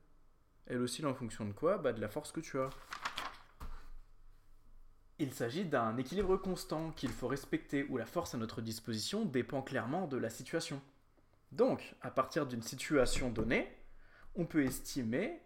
Elle 0.65 0.81
oscille 0.81 1.05
en 1.05 1.13
fonction 1.13 1.45
de 1.45 1.53
quoi? 1.53 1.77
Bah 1.77 1.93
de 1.93 2.01
la 2.01 2.09
force 2.09 2.31
que 2.31 2.39
tu 2.39 2.59
as. 2.59 2.71
Il 5.19 5.33
s'agit 5.33 5.65
d'un 5.65 5.95
équilibre 5.97 6.35
constant 6.37 6.91
qu'il 6.91 7.11
faut 7.11 7.27
respecter 7.27 7.83
où 7.83 7.97
la 7.97 8.05
force 8.05 8.33
à 8.33 8.37
notre 8.37 8.61
disposition 8.61 9.23
dépend 9.23 9.61
clairement 9.61 10.07
de 10.07 10.17
la 10.17 10.29
situation. 10.29 10.81
Donc, 11.51 11.95
à 12.01 12.09
partir 12.09 12.47
d'une 12.47 12.61
situation 12.61 13.29
donnée, 13.29 13.67
on 14.35 14.45
peut 14.45 14.63
estimer 14.63 15.41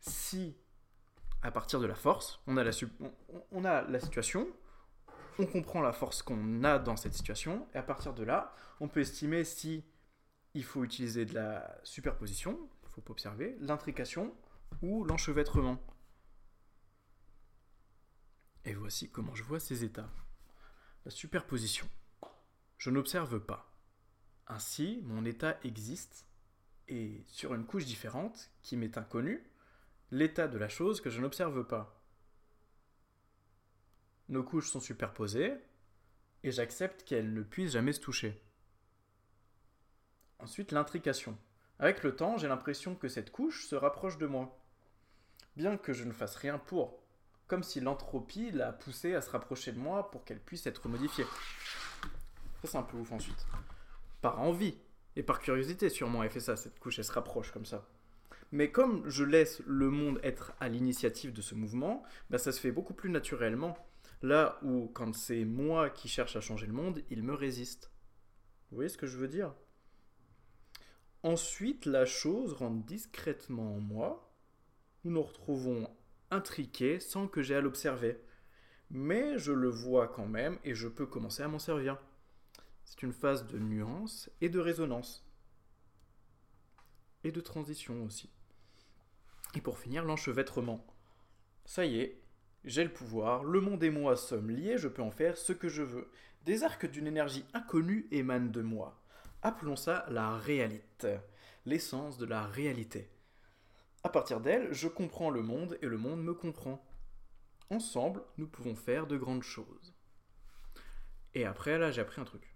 si, 0.00 0.56
à 1.40 1.50
partir 1.50 1.80
de 1.80 1.86
la 1.86 1.94
force, 1.94 2.40
on 2.46 2.56
a 2.56 2.64
la, 2.64 2.72
on 3.50 3.64
a 3.64 3.82
la 3.82 4.00
situation, 4.00 4.48
on 5.38 5.46
comprend 5.46 5.80
la 5.80 5.92
force 5.92 6.22
qu'on 6.22 6.64
a 6.64 6.78
dans 6.78 6.96
cette 6.96 7.14
situation, 7.14 7.66
et 7.74 7.78
à 7.78 7.82
partir 7.82 8.14
de 8.14 8.24
là, 8.24 8.54
on 8.80 8.88
peut 8.88 9.00
estimer 9.00 9.44
si 9.44 9.84
il 10.54 10.64
faut 10.64 10.84
utiliser 10.84 11.24
de 11.24 11.34
la 11.34 11.80
superposition, 11.84 12.68
il 12.82 12.88
faut 12.90 13.00
pas 13.00 13.12
observer, 13.12 13.56
l'intrication 13.60 14.34
ou 14.82 15.04
l'enchevêtrement. 15.04 15.82
Et 18.64 18.74
voici 18.74 19.10
comment 19.10 19.34
je 19.34 19.42
vois 19.42 19.60
ces 19.60 19.84
états. 19.84 20.10
La 21.04 21.10
superposition. 21.10 21.88
Je 22.78 22.90
n'observe 22.90 23.40
pas. 23.40 23.74
Ainsi, 24.46 25.00
mon 25.04 25.24
état 25.24 25.58
existe, 25.64 26.26
et 26.88 27.24
sur 27.26 27.54
une 27.54 27.64
couche 27.64 27.86
différente, 27.86 28.50
qui 28.62 28.76
m'est 28.76 28.98
inconnue, 28.98 29.42
l'état 30.10 30.48
de 30.48 30.58
la 30.58 30.68
chose 30.68 31.00
que 31.00 31.10
je 31.10 31.20
n'observe 31.20 31.66
pas. 31.66 32.04
Nos 34.28 34.44
couches 34.44 34.70
sont 34.70 34.80
superposées, 34.80 35.54
et 36.42 36.50
j'accepte 36.50 37.04
qu'elles 37.04 37.32
ne 37.32 37.42
puissent 37.42 37.72
jamais 37.72 37.92
se 37.92 38.00
toucher. 38.00 38.42
Ensuite, 40.42 40.72
l'intrication. 40.72 41.38
Avec 41.78 42.02
le 42.02 42.16
temps, 42.16 42.36
j'ai 42.36 42.48
l'impression 42.48 42.96
que 42.96 43.08
cette 43.08 43.30
couche 43.30 43.64
se 43.66 43.76
rapproche 43.76 44.18
de 44.18 44.26
moi. 44.26 44.58
Bien 45.56 45.76
que 45.76 45.92
je 45.92 46.02
ne 46.02 46.12
fasse 46.12 46.34
rien 46.34 46.58
pour. 46.58 47.00
Comme 47.46 47.62
si 47.62 47.80
l'entropie 47.80 48.50
l'a 48.50 48.72
poussée 48.72 49.14
à 49.14 49.20
se 49.20 49.30
rapprocher 49.30 49.70
de 49.70 49.78
moi 49.78 50.10
pour 50.10 50.24
qu'elle 50.24 50.40
puisse 50.40 50.66
être 50.66 50.88
modifiée. 50.88 51.26
Ça, 52.62 52.68
c'est 52.68 52.76
un 52.76 52.82
peu 52.82 52.96
ouf 52.96 53.12
ensuite. 53.12 53.46
Par 54.20 54.40
envie, 54.40 54.76
Et 55.14 55.22
par 55.22 55.40
curiosité, 55.40 55.90
sûrement, 55.90 56.22
elle 56.22 56.30
fait 56.30 56.40
ça, 56.40 56.56
cette 56.56 56.78
couche, 56.78 56.98
elle 56.98 57.04
se 57.04 57.12
rapproche 57.12 57.52
comme 57.52 57.66
ça. 57.66 57.86
Mais 58.50 58.70
comme 58.70 59.08
je 59.08 59.24
laisse 59.24 59.62
le 59.66 59.90
monde 59.90 60.20
être 60.22 60.52
à 60.60 60.68
l'initiative 60.68 61.32
de 61.32 61.42
ce 61.42 61.54
mouvement, 61.54 62.02
bah, 62.30 62.38
ça 62.38 62.52
se 62.52 62.60
fait 62.60 62.72
beaucoup 62.72 62.94
plus 62.94 63.10
naturellement. 63.10 63.76
Là 64.22 64.58
où, 64.62 64.88
quand 64.94 65.14
c'est 65.14 65.44
moi 65.44 65.90
qui 65.90 66.08
cherche 66.08 66.36
à 66.36 66.40
changer 66.40 66.66
le 66.66 66.72
monde, 66.72 67.02
il 67.10 67.22
me 67.22 67.34
résiste. 67.34 67.90
Vous 68.70 68.76
voyez 68.76 68.88
ce 68.88 68.98
que 68.98 69.06
je 69.06 69.18
veux 69.18 69.28
dire? 69.28 69.54
Ensuite, 71.22 71.86
la 71.86 72.04
chose 72.04 72.52
rentre 72.52 72.84
discrètement 72.84 73.76
en 73.76 73.80
moi. 73.80 74.32
Nous 75.04 75.12
nous 75.12 75.22
retrouvons 75.22 75.88
intriqués 76.30 76.98
sans 76.98 77.28
que 77.28 77.42
j'aie 77.42 77.54
à 77.54 77.60
l'observer. 77.60 78.18
Mais 78.90 79.38
je 79.38 79.52
le 79.52 79.68
vois 79.68 80.08
quand 80.08 80.26
même 80.26 80.58
et 80.64 80.74
je 80.74 80.88
peux 80.88 81.06
commencer 81.06 81.42
à 81.42 81.48
m'en 81.48 81.60
servir. 81.60 81.98
C'est 82.84 83.02
une 83.02 83.12
phase 83.12 83.46
de 83.46 83.58
nuance 83.58 84.30
et 84.40 84.48
de 84.48 84.58
résonance. 84.58 85.24
Et 87.24 87.30
de 87.30 87.40
transition 87.40 88.04
aussi. 88.04 88.30
Et 89.54 89.60
pour 89.60 89.78
finir, 89.78 90.04
l'enchevêtrement. 90.04 90.84
Ça 91.64 91.84
y 91.84 92.00
est, 92.00 92.20
j'ai 92.64 92.82
le 92.82 92.92
pouvoir, 92.92 93.44
le 93.44 93.60
monde 93.60 93.82
et 93.84 93.90
moi 93.90 94.16
sommes 94.16 94.50
liés, 94.50 94.78
je 94.78 94.88
peux 94.88 95.02
en 95.02 95.10
faire 95.10 95.36
ce 95.36 95.52
que 95.52 95.68
je 95.68 95.82
veux. 95.82 96.10
Des 96.44 96.64
arcs 96.64 96.90
d'une 96.90 97.06
énergie 97.06 97.44
inconnue 97.54 98.08
émanent 98.10 98.50
de 98.50 98.62
moi. 98.62 99.01
Appelons 99.42 99.76
ça 99.76 100.06
la 100.08 100.36
réalité, 100.36 101.18
l'essence 101.66 102.18
de 102.18 102.26
la 102.26 102.46
réalité. 102.46 103.10
À 104.04 104.08
partir 104.08 104.40
d'elle, 104.40 104.72
je 104.72 104.88
comprends 104.88 105.30
le 105.30 105.42
monde 105.42 105.78
et 105.82 105.86
le 105.86 105.98
monde 105.98 106.22
me 106.22 106.34
comprend. 106.34 106.84
Ensemble, 107.70 108.22
nous 108.38 108.46
pouvons 108.46 108.74
faire 108.74 109.06
de 109.06 109.16
grandes 109.16 109.42
choses. 109.42 109.94
Et 111.34 111.44
après, 111.44 111.78
là, 111.78 111.90
j'ai 111.90 112.00
appris 112.00 112.20
un 112.20 112.24
truc. 112.24 112.54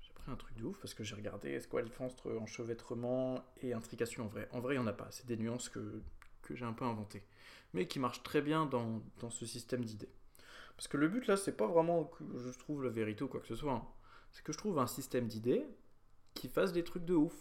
J'ai 0.00 0.10
appris 0.10 0.30
un 0.30 0.36
truc 0.36 0.56
de 0.56 0.64
ouf 0.64 0.78
parce 0.80 0.94
que 0.94 1.04
j'ai 1.04 1.14
regardé 1.14 1.60
c'est 1.60 1.68
quoi 1.68 1.80
la 1.80 1.86
différence 1.86 2.12
entre 2.12 2.36
enchevêtrement 2.36 3.44
et 3.62 3.72
intrication 3.72 4.24
en 4.24 4.28
vrai. 4.28 4.48
En 4.52 4.60
vrai, 4.60 4.74
il 4.74 4.78
n'y 4.78 4.84
en 4.84 4.88
a 4.88 4.92
pas. 4.92 5.08
C'est 5.10 5.26
des 5.26 5.36
nuances 5.36 5.68
que 5.68 6.02
que 6.46 6.54
j'ai 6.54 6.64
un 6.64 6.72
peu 6.72 6.84
inventé, 6.84 7.22
mais 7.74 7.86
qui 7.86 7.98
marche 7.98 8.22
très 8.22 8.40
bien 8.40 8.66
dans, 8.66 9.02
ce 9.30 9.44
système 9.44 9.84
d'idées. 9.84 10.08
Parce 10.76 10.88
que 10.88 10.96
le 10.96 11.08
but 11.08 11.26
là, 11.26 11.36
c'est 11.36 11.56
pas 11.56 11.66
vraiment 11.66 12.04
que 12.04 12.24
je 12.38 12.58
trouve 12.58 12.84
la 12.84 12.90
vérité 12.90 13.24
ou 13.24 13.28
quoi 13.28 13.40
que 13.40 13.46
ce 13.46 13.56
soit, 13.56 13.72
hein. 13.72 13.86
c'est 14.30 14.44
que 14.44 14.52
je 14.52 14.58
trouve 14.58 14.78
un 14.78 14.86
système 14.86 15.26
d'idées 15.26 15.66
qui 16.36 16.48
fasse 16.48 16.72
des 16.72 16.84
trucs 16.84 17.04
de 17.04 17.14
ouf. 17.14 17.34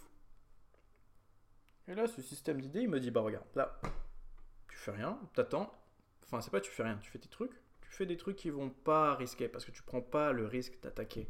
Et 1.87 1.93
là, 1.93 2.07
ce 2.07 2.21
système 2.21 2.59
d'idées, 2.59 2.81
il 2.81 2.89
me 2.89 2.99
dit 2.99 3.11
bah 3.11 3.21
regarde, 3.21 3.45
là, 3.55 3.79
tu 4.67 4.77
fais 4.77 4.91
rien, 4.91 5.19
t'attends. 5.35 5.71
Enfin, 6.23 6.41
c'est 6.41 6.49
pas 6.49 6.61
tu 6.61 6.71
fais 6.71 6.83
rien, 6.83 6.97
tu 6.97 7.11
fais 7.11 7.19
tes 7.19 7.29
trucs. 7.29 7.53
Tu 7.81 7.91
fais 7.91 8.05
des 8.07 8.17
trucs 8.17 8.37
qui 8.37 8.49
vont 8.49 8.69
pas 8.69 9.15
risquer 9.15 9.47
parce 9.47 9.65
que 9.65 9.71
tu 9.71 9.83
prends 9.83 10.01
pas 10.01 10.31
le 10.31 10.47
risque 10.47 10.81
d'attaquer. 10.81 11.29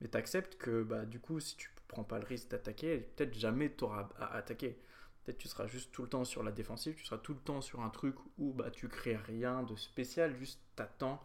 Mais 0.00 0.08
t'acceptes 0.08 0.56
que 0.58 0.82
bah 0.82 1.06
du 1.06 1.20
coup, 1.20 1.40
si 1.40 1.56
tu 1.56 1.70
prends 1.88 2.04
pas 2.04 2.18
le 2.18 2.26
risque 2.26 2.48
d'attaquer, 2.48 2.98
peut-être 2.98 3.34
jamais 3.34 3.70
t'auras 3.70 4.08
à 4.18 4.36
attaquer. 4.36 4.78
Peut-être 5.24 5.38
tu 5.38 5.48
seras 5.48 5.66
juste 5.66 5.92
tout 5.92 6.02
le 6.02 6.08
temps 6.08 6.24
sur 6.24 6.42
la 6.42 6.52
défensive, 6.52 6.94
tu 6.94 7.04
seras 7.04 7.18
tout 7.18 7.32
le 7.32 7.40
temps 7.40 7.62
sur 7.62 7.80
un 7.80 7.88
truc 7.88 8.16
où 8.36 8.52
bah, 8.52 8.70
tu 8.70 8.88
crées 8.88 9.16
rien 9.16 9.62
de 9.62 9.74
spécial, 9.76 10.36
juste 10.36 10.60
t'attends 10.76 11.22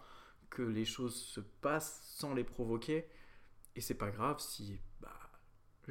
que 0.50 0.62
les 0.62 0.86
choses 0.86 1.15
se 1.15 1.41
passent 1.41 2.01
sans 2.06 2.34
les 2.34 2.46
provoquer. 2.46 3.10
Et 3.75 3.82
c'est 3.82 3.96
pas 3.96 4.12
grave 4.12 4.39
si 4.39 4.79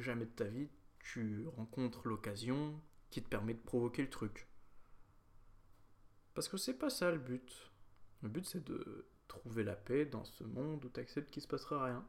jamais 0.01 0.25
de 0.25 0.31
ta 0.31 0.45
vie 0.45 0.69
tu 0.99 1.47
rencontres 1.55 2.07
l'occasion 2.07 2.79
qui 3.09 3.23
te 3.23 3.29
permet 3.29 3.53
de 3.53 3.59
provoquer 3.59 4.01
le 4.01 4.09
truc. 4.09 4.47
Parce 6.33 6.47
que 6.47 6.57
c'est 6.57 6.77
pas 6.77 6.89
ça 6.89 7.09
le 7.11 7.17
but. 7.17 7.71
Le 8.21 8.29
but 8.29 8.45
c'est 8.45 8.63
de 8.63 9.07
trouver 9.27 9.63
la 9.63 9.75
paix 9.75 10.05
dans 10.05 10.23
ce 10.23 10.43
monde 10.43 10.83
où 10.85 10.89
tu 10.89 10.99
acceptes 10.99 11.31
qu'il 11.31 11.41
se 11.41 11.47
passera 11.47 11.85
rien. 11.85 12.05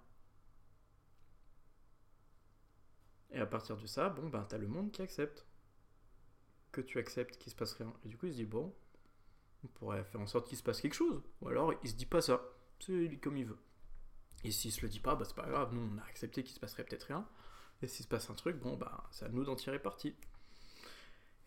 Et 3.30 3.38
à 3.38 3.46
partir 3.46 3.76
de 3.76 3.86
ça, 3.86 4.08
bon 4.08 4.28
ben 4.28 4.44
t'as 4.48 4.58
le 4.58 4.66
monde 4.66 4.90
qui 4.90 5.02
accepte 5.02 5.46
que 6.72 6.80
tu 6.80 6.98
acceptes 6.98 7.36
qu'il 7.38 7.50
se 7.50 7.56
passe 7.56 7.72
rien. 7.74 7.92
Et 8.04 8.08
du 8.08 8.16
coup, 8.16 8.26
il 8.26 8.32
se 8.32 8.36
dit, 8.36 8.46
bon, 8.46 8.74
on 9.64 9.68
pourrait 9.68 10.04
faire 10.04 10.20
en 10.20 10.26
sorte 10.26 10.48
qu'il 10.48 10.58
se 10.58 10.62
passe 10.62 10.80
quelque 10.80 10.94
chose. 10.94 11.22
Ou 11.40 11.48
alors, 11.48 11.74
il 11.82 11.90
se 11.90 11.94
dit 11.94 12.06
pas 12.06 12.20
ça. 12.20 12.40
C'est 12.78 13.18
comme 13.20 13.36
il 13.36 13.46
veut. 13.46 13.58
Et 14.44 14.50
s'il 14.50 14.72
se 14.72 14.80
le 14.82 14.88
dit 14.88 15.00
pas, 15.00 15.16
bah 15.16 15.24
c'est 15.26 15.34
pas 15.34 15.46
grave, 15.46 15.74
nous 15.74 15.82
on 15.92 15.98
a 15.98 16.04
accepté 16.04 16.42
qu'il 16.42 16.54
se 16.54 16.60
passerait 16.60 16.84
peut-être 16.84 17.04
rien. 17.04 17.28
Et 17.82 17.86
s'il 17.86 18.04
se 18.04 18.08
passe 18.08 18.30
un 18.30 18.34
truc, 18.34 18.56
bon 18.56 18.76
bah 18.76 19.08
c'est 19.10 19.24
à 19.24 19.28
nous 19.28 19.44
d'en 19.44 19.56
tirer 19.56 19.78
parti. 19.78 20.14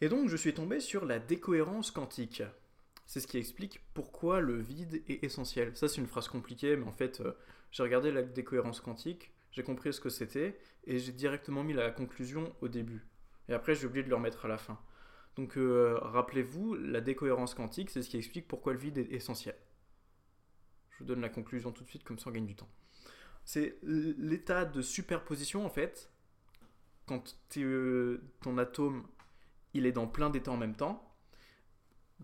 Et 0.02 0.10
donc 0.10 0.30
je 0.30 0.36
suis 0.36 0.54
tombé 0.54 0.80
sur 0.80 1.06
la 1.06 1.20
décohérence 1.20 1.92
quantique. 1.92 2.44
C'est 3.06 3.20
ce 3.20 3.28
qui 3.28 3.38
explique 3.38 3.82
pourquoi 3.94 4.40
le 4.40 4.60
vide 4.60 5.04
est 5.08 5.24
essentiel. 5.24 5.75
Ça 5.75 5.88
c'est 5.88 6.02
une 6.02 6.08
phrase 6.08 6.28
compliquée, 6.28 6.75
mais 6.75 6.88
en 6.88 6.92
fait 6.92 7.22
euh, 7.22 7.34
j'ai 7.72 7.84
regardé 7.84 8.12
la 8.12 8.24
décohérence 8.24 8.82
quantique, 8.82 9.32
j'ai 9.52 9.63
compris 9.63 9.94
ce 9.94 10.02
que 10.02 10.10
c'était, 10.10 10.58
et 10.86 11.00
j'ai 11.00 11.12
directement 11.12 11.63
mis 11.63 11.74
la 11.74 11.92
conclusion 11.92 12.56
au 12.62 12.68
début. 12.68 13.06
Et 13.50 13.54
après 13.54 13.75
j'ai 13.75 13.86
oublié 13.86 14.04
de 14.04 14.10
le 14.10 14.16
remettre 14.16 14.46
à 14.46 14.48
la 14.48 14.58
fin. 14.58 14.80
Donc 15.36 15.58
euh, 15.58 15.98
rappelez-vous, 16.02 16.75
la 16.75 17.02
décohérence 17.02 17.54
quantique, 17.54 17.90
c'est 17.90 18.02
ce 18.02 18.10
qui 18.10 18.18
explique 18.18 18.48
pourquoi 18.48 18.74
le 18.74 18.80
vide 18.80 18.98
est 18.98 19.12
essentiel. 19.12 19.56
Je 20.92 21.00
vous 21.00 21.06
donne 21.06 21.22
la 21.22 21.30
conclusion 21.30 21.72
tout 21.72 21.84
de 21.84 21.90
suite, 21.90 22.04
comme 22.04 22.20
ça 22.20 22.30
on 22.30 22.34
gagne 22.34 22.46
du 22.46 22.56
temps. 22.56 22.70
C'est 23.46 23.78
l'état 23.84 24.63
de 24.63 24.82
superposition, 24.82 25.66
en 25.66 25.70
fait, 25.70 26.12
quand 27.05 27.36
euh, 27.57 28.22
ton 28.41 28.57
atome 28.57 29.05
il 29.74 29.86
est 29.86 29.91
dans 29.91 30.07
plein 30.07 30.29
d'états 30.29 30.51
en 30.51 30.57
même 30.57 30.75
temps, 30.75 31.15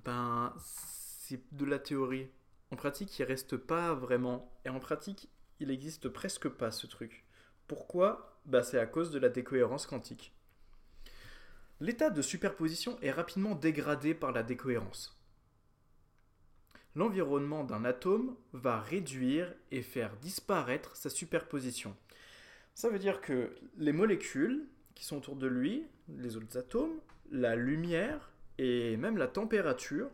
ben 0.05 0.53
c'est 0.59 1.41
de 1.53 1.65
la 1.65 1.79
théorie. 1.79 2.29
En 2.71 2.75
pratique, 2.75 3.17
il 3.19 3.24
reste 3.24 3.57
pas 3.57 3.93
vraiment. 3.93 4.51
Et 4.65 4.69
en 4.69 4.79
pratique, 4.79 5.29
il 5.59 5.71
existe 5.71 6.09
presque 6.09 6.48
pas 6.48 6.71
ce 6.71 6.88
truc. 6.88 7.25
Pourquoi? 7.67 8.39
Ben, 8.45 8.63
C'est 8.63 8.79
à 8.79 8.86
cause 8.86 9.12
de 9.12 9.19
la 9.19 9.29
décohérence 9.29 9.86
quantique. 9.86 10.33
L'état 11.81 12.09
de 12.09 12.21
superposition 12.21 13.00
est 13.01 13.12
rapidement 13.12 13.55
dégradé 13.55 14.13
par 14.13 14.31
la 14.31 14.43
décohérence. 14.43 15.17
L'environnement 16.95 17.63
d'un 17.63 17.86
atome 17.86 18.36
va 18.51 18.81
réduire 18.81 19.53
et 19.71 19.81
faire 19.81 20.15
disparaître 20.17 20.95
sa 20.95 21.09
superposition. 21.09 21.95
Ça 22.79 22.88
veut 22.88 22.98
dire 22.98 23.19
que 23.19 23.53
les 23.77 23.91
molécules 23.91 24.65
qui 24.95 25.03
sont 25.03 25.17
autour 25.17 25.36
de 25.36 25.48
lui, 25.48 25.86
les 26.07 26.38
autres 26.38 26.57
atomes, 26.57 27.01
la 27.29 27.57
lumière 27.57 28.31
et 28.57 28.95
même 28.95 29.17
la 29.17 29.27
température 29.27 30.07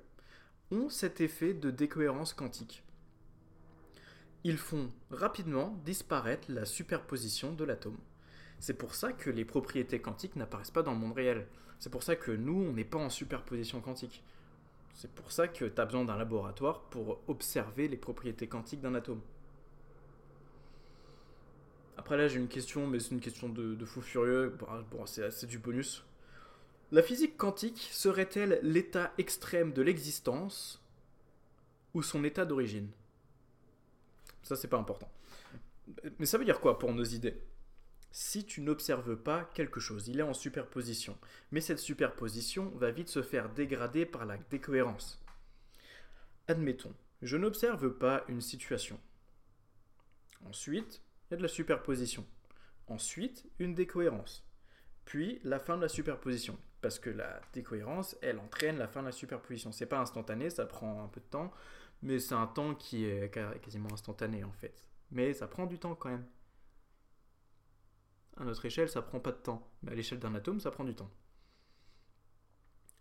ont 0.72 0.90
cet 0.90 1.22
effet 1.22 1.54
de 1.54 1.70
décohérence 1.70 2.34
quantique. 2.34 2.84
Ils 4.44 4.58
font 4.58 4.90
rapidement 5.12 5.80
disparaître 5.86 6.52
la 6.52 6.66
superposition 6.66 7.54
de 7.54 7.64
l'atome. 7.66 8.00
C'est 8.58 8.74
pour 8.74 8.96
ça 8.96 9.14
que 9.14 9.30
les 9.30 9.46
propriétés 9.46 10.02
quantiques 10.02 10.36
n'apparaissent 10.36 10.72
pas 10.72 10.82
dans 10.82 10.94
le 10.94 10.98
monde 10.98 11.14
réel. 11.14 11.46
C'est 11.78 11.92
pour 11.92 12.02
ça 12.02 12.16
que 12.16 12.32
nous, 12.32 12.66
on 12.68 12.74
n'est 12.74 12.84
pas 12.84 12.98
en 12.98 13.12
superposition 13.12 13.80
quantique. 13.80 14.24
C'est 14.96 15.12
pour 15.12 15.32
ça 15.32 15.48
que 15.48 15.66
tu 15.66 15.80
as 15.80 15.86
besoin 15.86 16.04
d'un 16.04 16.18
laboratoire 16.18 16.82
pour 16.86 17.22
observer 17.28 17.88
les 17.88 17.98
propriétés 17.98 18.48
quantiques 18.48 18.82
d'un 18.82 18.96
atome. 18.96 19.22
Après 22.06 22.18
là, 22.18 22.28
j'ai 22.28 22.38
une 22.38 22.48
question, 22.48 22.86
mais 22.86 23.00
c'est 23.00 23.16
une 23.16 23.20
question 23.20 23.50
de, 23.50 23.84
fou 23.84 24.00
furieux. 24.00 24.56
Bon, 24.92 25.08
c'est 25.08 25.48
du 25.48 25.58
bonus. 25.58 26.06
La 26.92 27.02
physique 27.02 27.36
quantique 27.36 27.90
serait-elle 27.92 28.60
l'état 28.62 29.12
extrême 29.18 29.74
de 29.74 29.82
l'existence 29.82 30.84
ou 31.96 32.04
son 32.04 32.24
état 32.24 32.46
d'origine? 32.46 32.92
Ça, 34.44 34.56
c'est 34.56 34.68
pas 34.68 34.78
important. 34.78 35.12
Mais 36.20 36.28
ça 36.28 36.38
veut 36.38 36.46
dire 36.46 36.60
quoi 36.60 36.78
pour 36.78 36.94
nos 36.94 37.04
idées? 37.04 37.42
Si 38.12 38.46
tu 38.46 38.62
n'observes 38.62 39.16
pas 39.16 39.50
quelque 39.56 39.80
chose. 39.80 40.08
Il 40.08 40.20
est 40.20 40.24
en 40.24 40.36
superposition. 40.36 41.18
Mais 41.52 41.60
cette 41.60 41.80
superposition 41.80 42.70
va 42.76 42.92
vite 42.92 43.10
se 43.10 43.24
faire 43.24 43.50
dégrader 43.50 44.06
par 44.06 44.28
la 44.28 44.38
décohérence. 44.52 45.26
Admettons, 46.48 46.94
je 47.24 47.36
n'observe 47.36 47.90
pas 47.90 48.24
une 48.28 48.42
situation. 48.42 49.00
Ensuite, 50.46 51.02
il 51.26 51.32
y 51.32 51.34
a 51.34 51.38
de 51.38 51.42
la 51.42 51.48
superposition. 51.48 52.26
Ensuite, 52.88 53.50
une 53.60 53.74
décohérence. 53.74 54.48
Puis 55.06 55.40
la 55.44 55.60
fin 55.60 55.78
de 55.78 55.82
la 55.82 55.88
superposition. 55.88 56.58
Parce 56.82 57.00
que 57.00 57.10
la 57.10 57.42
décohérence, 57.54 58.16
elle 58.22 58.40
entraîne 58.40 58.78
la 58.78 58.88
fin 58.88 59.02
de 59.02 59.08
la 59.08 59.12
superposition. 59.12 59.72
C'est 59.72 59.88
pas 59.88 60.00
instantané, 60.00 60.50
ça 60.50 60.66
prend 60.66 61.04
un 61.04 61.08
peu 61.08 61.20
de 61.20 61.26
temps, 61.26 61.52
mais 62.04 62.20
c'est 62.20 62.36
un 62.36 62.48
temps 62.48 62.76
qui 62.76 63.06
est 63.06 63.34
quasiment 63.62 63.92
instantané 63.92 64.44
en 64.44 64.52
fait. 64.52 64.88
Mais 65.12 65.34
ça 65.34 65.48
prend 65.48 65.66
du 65.66 65.80
temps 65.80 65.96
quand 65.96 66.10
même. 66.10 66.26
À 68.38 68.44
notre 68.44 68.66
échelle, 68.66 68.90
ça 68.90 69.02
prend 69.02 69.20
pas 69.20 69.32
de 69.32 69.38
temps. 69.38 69.68
Mais 69.82 69.94
à 69.94 69.96
l'échelle 69.96 70.20
d'un 70.20 70.36
atome, 70.36 70.60
ça 70.60 70.70
prend 70.70 70.84
du 70.84 70.94
temps. 70.94 71.10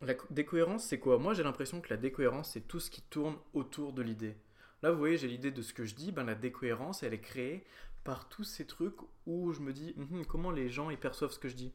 La 0.00 0.14
décohérence, 0.31 0.85
c'est 0.85 0.99
quoi? 0.99 1.19
Moi, 1.19 1.35
j'ai 1.35 1.43
l'impression 1.43 1.81
que 1.81 1.90
la 1.90 1.97
décohérence, 1.97 2.52
c'est 2.52 2.69
tout 2.69 2.81
ce 2.81 2.90
qui 2.90 3.02
tourne 3.02 3.37
autour 3.52 3.93
de 3.93 4.02
l'idée. 4.02 4.37
Là, 4.83 4.93
vous 4.93 4.99
voyez, 4.99 5.16
j'ai 5.16 5.28
l'idée 5.28 5.50
de 5.50 5.62
ce 5.62 5.73
que 5.73 5.85
je 5.85 5.95
dis. 5.95 6.12
Ben, 6.12 6.25
la 6.25 6.35
décohérence, 6.35 7.02
elle 7.02 7.14
est 7.14 7.21
créée 7.21 7.64
par 8.04 8.28
tous 8.28 8.44
ces 8.44 8.66
trucs 8.66 8.99
où 9.26 9.52
je 9.52 9.61
me 9.61 9.73
dis 9.73 9.94
hum, 9.96 10.25
comment 10.26 10.50
les 10.50 10.68
gens 10.68 10.90
ils 10.90 10.99
perçoivent 10.99 11.32
ce 11.32 11.38
que 11.38 11.49
je 11.49 11.56
dis. 11.56 11.73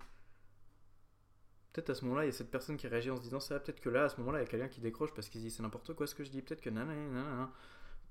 Peut-être 1.74 1.90
à 1.90 1.96
ce 1.96 2.06
moment-là, 2.06 2.24
il 2.24 2.28
y 2.28 2.30
a 2.30 2.34
cette 2.34 2.52
personne 2.52 2.78
qui 2.78 2.88
réagit 2.88 3.12
en 3.12 3.18
se 3.18 3.22
disant 3.22 3.40
ça. 3.40 3.60
Peut-être 3.60 3.80
que 3.80 3.90
là, 3.90 4.06
à 4.06 4.10
ce 4.10 4.18
moment-là, 4.18 4.40
il 4.40 4.44
y 4.44 4.46
a 4.46 4.50
quelqu'un 4.50 4.68
qui 4.70 4.82
décroche 4.82 5.14
parce 5.14 5.30
qu'il 5.30 5.42
dit 5.42 5.52
c'est 5.52 5.64
n'importe 5.64 5.94
quoi 5.94 6.08
ce 6.08 6.16
que 6.16 6.24
je 6.24 6.30
dis. 6.30 6.42
Peut-être 6.42 6.62
que 6.62 6.70
nanana. 6.70 7.52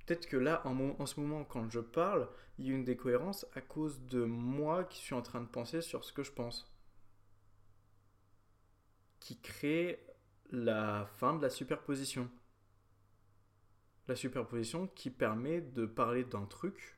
Peut-être 0.07 0.27
que 0.27 0.37
là, 0.37 0.63
en 0.65 1.07
ce 1.07 1.21
moment, 1.21 1.45
quand 1.45 1.69
je 1.71 1.81
parle, 1.81 2.29
il 2.59 2.67
y 2.67 2.71
a 2.71 2.75
une 2.75 2.85
décohérence 2.85 3.47
à 3.55 3.61
cause 3.61 4.01
de 4.07 4.25
moi 4.25 4.85
qui 4.85 5.01
suis 5.01 5.15
en 5.15 5.23
train 5.23 5.41
de 5.43 5.47
penser 5.47 5.83
sur 5.83 6.05
ce 6.05 6.13
que 6.13 6.23
je 6.23 6.33
pense. 6.33 6.73
Qui 9.21 9.39
crée 9.39 10.03
la 10.51 11.07
fin 11.19 11.37
de 11.37 11.43
la 11.43 11.51
superposition. 11.51 12.31
La 14.07 14.17
superposition 14.17 14.87
qui 14.87 15.11
permet 15.11 15.61
de 15.61 15.85
parler 15.85 16.25
d'un 16.25 16.47
truc 16.47 16.98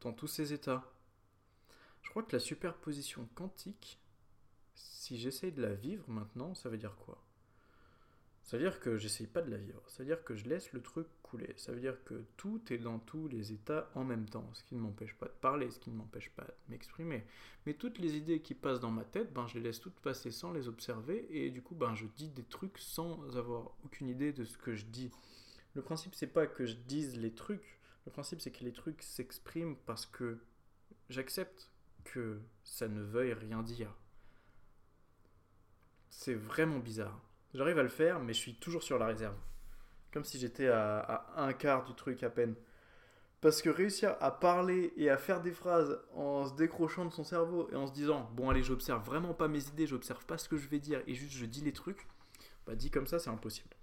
dans 0.00 0.12
tous 0.12 0.28
ses 0.28 0.52
états. 0.52 0.84
Je 2.02 2.10
crois 2.10 2.22
que 2.22 2.36
la 2.36 2.40
superposition 2.40 3.28
quantique, 3.34 4.00
si 4.74 5.18
j'essaye 5.18 5.52
de 5.52 5.62
la 5.62 5.74
vivre 5.74 6.04
maintenant, 6.08 6.54
ça 6.54 6.68
veut 6.68 6.78
dire 6.78 6.96
quoi? 6.96 7.22
Ça 8.46 8.56
veut 8.56 8.62
dire 8.62 8.78
que 8.78 8.96
j'essaye 8.96 9.26
pas 9.26 9.42
de 9.42 9.50
la 9.50 9.56
vivre. 9.56 9.82
Ça 9.88 10.04
veut 10.04 10.08
dire 10.08 10.22
que 10.22 10.36
je 10.36 10.48
laisse 10.48 10.72
le 10.72 10.80
truc 10.80 11.08
couler. 11.24 11.52
Ça 11.56 11.72
veut 11.72 11.80
dire 11.80 11.96
que 12.04 12.24
tout 12.36 12.62
est 12.72 12.78
dans 12.78 13.00
tous 13.00 13.26
les 13.26 13.52
états 13.52 13.90
en 13.96 14.04
même 14.04 14.28
temps. 14.28 14.48
Ce 14.54 14.62
qui 14.62 14.76
ne 14.76 14.80
m'empêche 14.80 15.14
pas 15.14 15.26
de 15.26 15.32
parler, 15.32 15.68
ce 15.68 15.80
qui 15.80 15.90
ne 15.90 15.96
m'empêche 15.96 16.30
pas 16.30 16.44
de 16.44 16.54
m'exprimer. 16.68 17.24
Mais 17.66 17.74
toutes 17.74 17.98
les 17.98 18.14
idées 18.14 18.40
qui 18.40 18.54
passent 18.54 18.78
dans 18.78 18.92
ma 18.92 19.02
tête, 19.02 19.32
ben, 19.32 19.48
je 19.48 19.54
les 19.54 19.62
laisse 19.62 19.80
toutes 19.80 19.98
passer 19.98 20.30
sans 20.30 20.52
les 20.52 20.68
observer. 20.68 21.26
Et 21.28 21.50
du 21.50 21.60
coup, 21.60 21.74
ben, 21.74 21.96
je 21.96 22.06
dis 22.16 22.28
des 22.28 22.44
trucs 22.44 22.78
sans 22.78 23.36
avoir 23.36 23.72
aucune 23.84 24.08
idée 24.08 24.32
de 24.32 24.44
ce 24.44 24.56
que 24.56 24.76
je 24.76 24.84
dis. 24.84 25.10
Le 25.74 25.82
principe, 25.82 26.14
c'est 26.14 26.28
pas 26.28 26.46
que 26.46 26.66
je 26.66 26.76
dise 26.76 27.16
les 27.16 27.32
trucs. 27.32 27.75
Le 28.06 28.12
principe, 28.12 28.40
c'est 28.40 28.52
que 28.52 28.64
les 28.64 28.72
trucs 28.72 29.02
s'expriment 29.02 29.76
parce 29.84 30.06
que 30.06 30.38
j'accepte 31.10 31.70
que 32.04 32.40
ça 32.64 32.88
ne 32.88 33.02
veuille 33.02 33.34
rien 33.34 33.62
dire. 33.62 33.92
C'est 36.08 36.34
vraiment 36.34 36.78
bizarre. 36.78 37.20
J'arrive 37.52 37.78
à 37.78 37.82
le 37.82 37.88
faire, 37.88 38.20
mais 38.20 38.32
je 38.32 38.38
suis 38.38 38.54
toujours 38.54 38.82
sur 38.82 38.98
la 38.98 39.06
réserve. 39.06 39.36
Comme 40.12 40.24
si 40.24 40.38
j'étais 40.38 40.68
à, 40.68 41.26
un 41.36 41.52
quart 41.52 41.84
du 41.84 41.94
truc 41.94 42.22
à 42.22 42.30
peine. 42.30 42.54
Parce 43.40 43.60
que 43.60 43.68
réussir 43.68 44.16
à 44.20 44.30
parler 44.30 44.92
et 44.96 45.10
à 45.10 45.18
faire 45.18 45.42
des 45.42 45.52
phrases 45.52 46.00
en 46.14 46.46
se 46.46 46.54
décrochant 46.54 47.04
de 47.04 47.12
son 47.12 47.24
cerveau 47.24 47.68
et 47.70 47.76
en 47.76 47.86
se 47.86 47.92
disant 47.92 48.30
Bon, 48.34 48.48
allez, 48.50 48.62
j'observe 48.62 49.04
vraiment 49.04 49.34
pas 49.34 49.46
mes 49.46 49.66
idées, 49.66 49.86
j'observe 49.86 50.24
pas 50.24 50.38
ce 50.38 50.48
que 50.48 50.56
je 50.56 50.68
vais 50.68 50.78
dire 50.78 51.02
et 51.06 51.14
juste 51.14 51.34
je 51.34 51.44
dis 51.44 51.60
les 51.60 51.72
trucs, 51.72 52.06
bah, 52.66 52.74
dit 52.74 52.90
comme 52.90 53.06
ça, 53.06 53.18
c'est 53.18 53.30
impossible. 53.30 53.76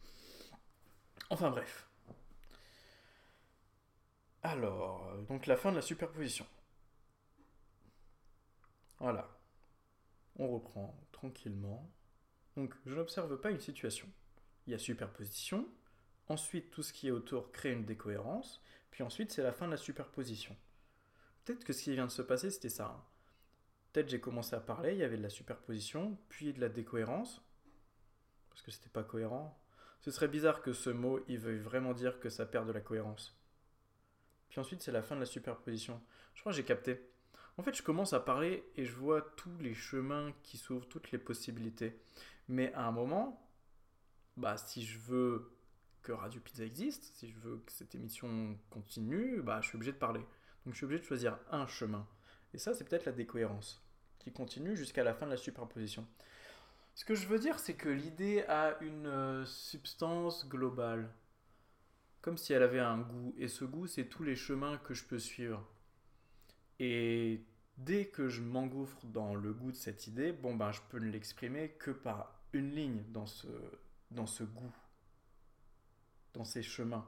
Enfin, 1.29 1.51
bref. 1.51 1.87
Alors, 4.43 5.07
euh, 5.07 5.21
donc 5.23 5.47
la 5.47 5.57
fin 5.57 5.71
de 5.71 5.77
la 5.77 5.81
superposition. 5.81 6.45
Voilà. 8.99 9.29
On 10.37 10.47
reprend 10.47 10.95
tranquillement. 11.11 11.89
Donc, 12.55 12.73
je 12.85 12.93
n'observe 12.93 13.39
pas 13.39 13.51
une 13.51 13.59
situation. 13.59 14.07
Il 14.67 14.71
y 14.71 14.75
a 14.75 14.79
superposition. 14.79 15.67
Ensuite, 16.27 16.71
tout 16.71 16.83
ce 16.83 16.93
qui 16.93 17.07
est 17.07 17.11
autour 17.11 17.51
crée 17.51 17.71
une 17.71 17.85
décohérence. 17.85 18.61
Puis 18.91 19.03
ensuite, 19.03 19.31
c'est 19.31 19.43
la 19.43 19.51
fin 19.51 19.65
de 19.65 19.71
la 19.71 19.77
superposition. 19.77 20.55
Peut-être 21.43 21.63
que 21.63 21.73
ce 21.73 21.83
qui 21.83 21.93
vient 21.93 22.05
de 22.05 22.11
se 22.11 22.21
passer, 22.21 22.51
c'était 22.51 22.69
ça. 22.69 22.85
hein. 22.85 23.03
Peut-être 23.91 24.09
j'ai 24.09 24.19
commencé 24.19 24.55
à 24.55 24.59
parler, 24.59 24.93
il 24.93 24.99
y 24.99 25.03
avait 25.03 25.17
de 25.17 25.23
la 25.23 25.29
superposition, 25.29 26.17
puis 26.29 26.53
de 26.53 26.61
la 26.61 26.69
décohérence. 26.69 27.41
Parce 28.49 28.61
que 28.61 28.71
c'était 28.71 28.89
pas 28.89 29.03
cohérent. 29.03 29.59
Ce 30.01 30.11
serait 30.11 30.27
bizarre 30.27 30.61
que 30.61 30.73
ce 30.73 30.89
mot, 30.89 31.19
il 31.27 31.39
veuille 31.39 31.59
vraiment 31.59 31.93
dire 31.93 32.19
que 32.19 32.29
ça 32.29 32.45
perd 32.45 32.67
de 32.67 32.71
la 32.71 32.81
cohérence. 32.81 33.35
Puis 34.53 34.59
ensuite, 34.59 34.83
c'est 34.83 34.91
la 34.91 35.01
fin 35.01 35.15
de 35.15 35.19
la 35.19 35.25
superposition. 35.25 35.99
Je 36.35 36.41
crois 36.41 36.51
que 36.51 36.55
j'ai 36.55 36.63
capté. 36.63 37.01
En 37.57 37.63
fait, 37.63 37.75
je 37.75 37.81
commence 37.81 38.13
à 38.13 38.19
parler 38.19 38.63
et 38.75 38.85
je 38.85 38.93
vois 38.93 39.23
tous 39.35 39.57
les 39.59 39.73
chemins 39.73 40.31
qui 40.43 40.57
s'ouvrent, 40.57 40.87
toutes 40.87 41.11
les 41.11 41.17
possibilités. 41.17 41.99
Mais 42.47 42.71
à 42.75 42.85
un 42.85 42.91
moment, 42.91 43.49
bah, 44.37 44.55
si 44.57 44.85
je 44.85 44.99
veux 44.99 45.57
que 46.03 46.11
Radio 46.11 46.39
Pizza 46.39 46.63
existe, 46.63 47.15
si 47.15 47.31
je 47.31 47.39
veux 47.39 47.63
que 47.65 47.71
cette 47.71 47.95
émission 47.95 48.55
continue, 48.69 49.41
bah, 49.41 49.59
je 49.61 49.69
suis 49.69 49.75
obligé 49.75 49.91
de 49.91 49.97
parler. 49.97 50.19
Donc 50.65 50.73
je 50.73 50.77
suis 50.77 50.85
obligé 50.85 51.01
de 51.01 51.07
choisir 51.07 51.39
un 51.49 51.65
chemin. 51.65 52.07
Et 52.53 52.59
ça, 52.59 52.75
c'est 52.75 52.83
peut-être 52.83 53.05
la 53.05 53.11
décohérence, 53.11 53.83
qui 54.19 54.31
continue 54.31 54.77
jusqu'à 54.77 55.03
la 55.03 55.15
fin 55.15 55.25
de 55.25 55.31
la 55.31 55.37
superposition. 55.37 56.05
Ce 56.93 57.05
que 57.05 57.15
je 57.15 57.25
veux 57.25 57.39
dire, 57.39 57.57
c'est 57.57 57.73
que 57.73 57.89
l'idée 57.89 58.43
a 58.43 58.77
une 58.81 59.07
euh, 59.07 59.45
substance 59.45 60.47
globale. 60.47 61.11
Comme 62.23 62.37
si 62.37 62.53
elle 62.53 62.63
avait 62.63 62.79
un 62.79 62.99
goût. 62.99 63.35
Et 63.37 63.49
ce 63.49 63.65
goût, 63.65 63.85
c'est 63.85 64.05
tous 64.05 64.23
les 64.23 64.37
chemins 64.37 64.77
que 64.77 64.93
je 64.93 65.03
peux 65.03 65.19
suivre. 65.19 65.63
Et 66.79 67.43
dès 67.77 68.05
que 68.05 68.29
je 68.29 68.41
m'engouffre 68.41 69.05
dans 69.05 69.35
le 69.35 69.53
goût 69.53 69.71
de 69.71 69.75
cette 69.75 70.07
idée, 70.07 70.31
bon 70.31 70.55
ben 70.55 70.71
je 70.71 70.79
peux 70.89 70.99
ne 70.99 71.11
l'exprimer 71.11 71.69
que 71.71 71.91
par 71.91 72.33
une 72.53 72.73
ligne 72.73 73.03
dans 73.09 73.25
ce, 73.25 73.47
dans 74.09 74.25
ce 74.25 74.45
goût, 74.45 74.73
dans 76.33 76.45
ces 76.45 76.63
chemins. 76.63 77.05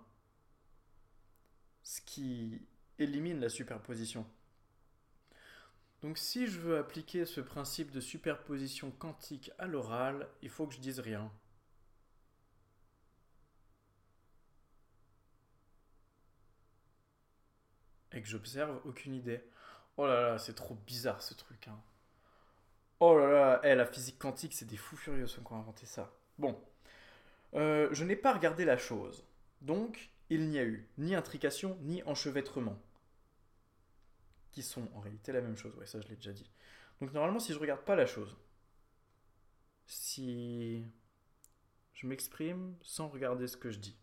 Ce 1.81 2.01
qui 2.01 2.61
élimine 2.99 3.39
la 3.39 3.49
superposition. 3.49 4.25
Donc 6.01 6.17
si 6.17 6.45
je 6.45 6.59
veux 6.59 6.77
appliquer 6.77 7.25
ce 7.25 7.39
principe 7.39 7.91
de 7.91 8.01
superposition 8.01 8.91
quantique 8.91 9.49
à 9.59 9.65
l'oral, 9.65 10.27
il 10.41 10.49
faut 10.49 10.67
que 10.67 10.73
je 10.73 10.81
dise 10.81 10.99
rien. 10.99 11.31
J'observe 18.25 18.79
aucune 18.85 19.13
idée. 19.15 19.43
Oh 19.97 20.05
là 20.07 20.21
là, 20.21 20.37
c'est 20.39 20.55
trop 20.55 20.75
bizarre 20.75 21.21
ce 21.21 21.33
truc. 21.33 21.67
hein. 21.67 21.79
Oh 22.99 23.17
là 23.17 23.27
là, 23.29 23.61
eh, 23.63 23.75
la 23.75 23.85
physique 23.85 24.19
quantique, 24.19 24.53
c'est 24.53 24.65
des 24.65 24.77
fous 24.77 24.97
furieux 24.97 25.27
ceux 25.27 25.41
qui 25.41 25.53
ont 25.53 25.57
inventé 25.59 25.85
ça. 25.85 26.11
Bon. 26.37 26.59
Euh, 27.53 27.89
je 27.91 28.03
n'ai 28.03 28.15
pas 28.15 28.33
regardé 28.33 28.65
la 28.65 28.77
chose. 28.77 29.25
Donc, 29.61 30.09
il 30.29 30.49
n'y 30.49 30.59
a 30.59 30.63
eu 30.63 30.89
ni 30.97 31.15
intrication, 31.15 31.77
ni 31.81 32.03
enchevêtrement. 32.03 32.77
Qui 34.51 34.63
sont 34.63 34.89
en 34.95 34.99
réalité 35.01 35.31
la 35.31 35.41
même 35.41 35.57
chose. 35.57 35.75
Ouais, 35.75 35.85
ça 35.85 35.99
je 36.01 36.07
l'ai 36.07 36.15
déjà 36.15 36.33
dit. 36.33 36.49
Donc, 37.01 37.13
normalement, 37.13 37.39
si 37.39 37.53
je 37.53 37.59
regarde 37.59 37.81
pas 37.81 37.95
la 37.95 38.05
chose, 38.05 38.37
si 39.85 40.85
je 41.93 42.07
m'exprime 42.07 42.75
sans 42.81 43.07
regarder 43.07 43.47
ce 43.47 43.57
que 43.57 43.69
je 43.69 43.79
dis, 43.79 43.97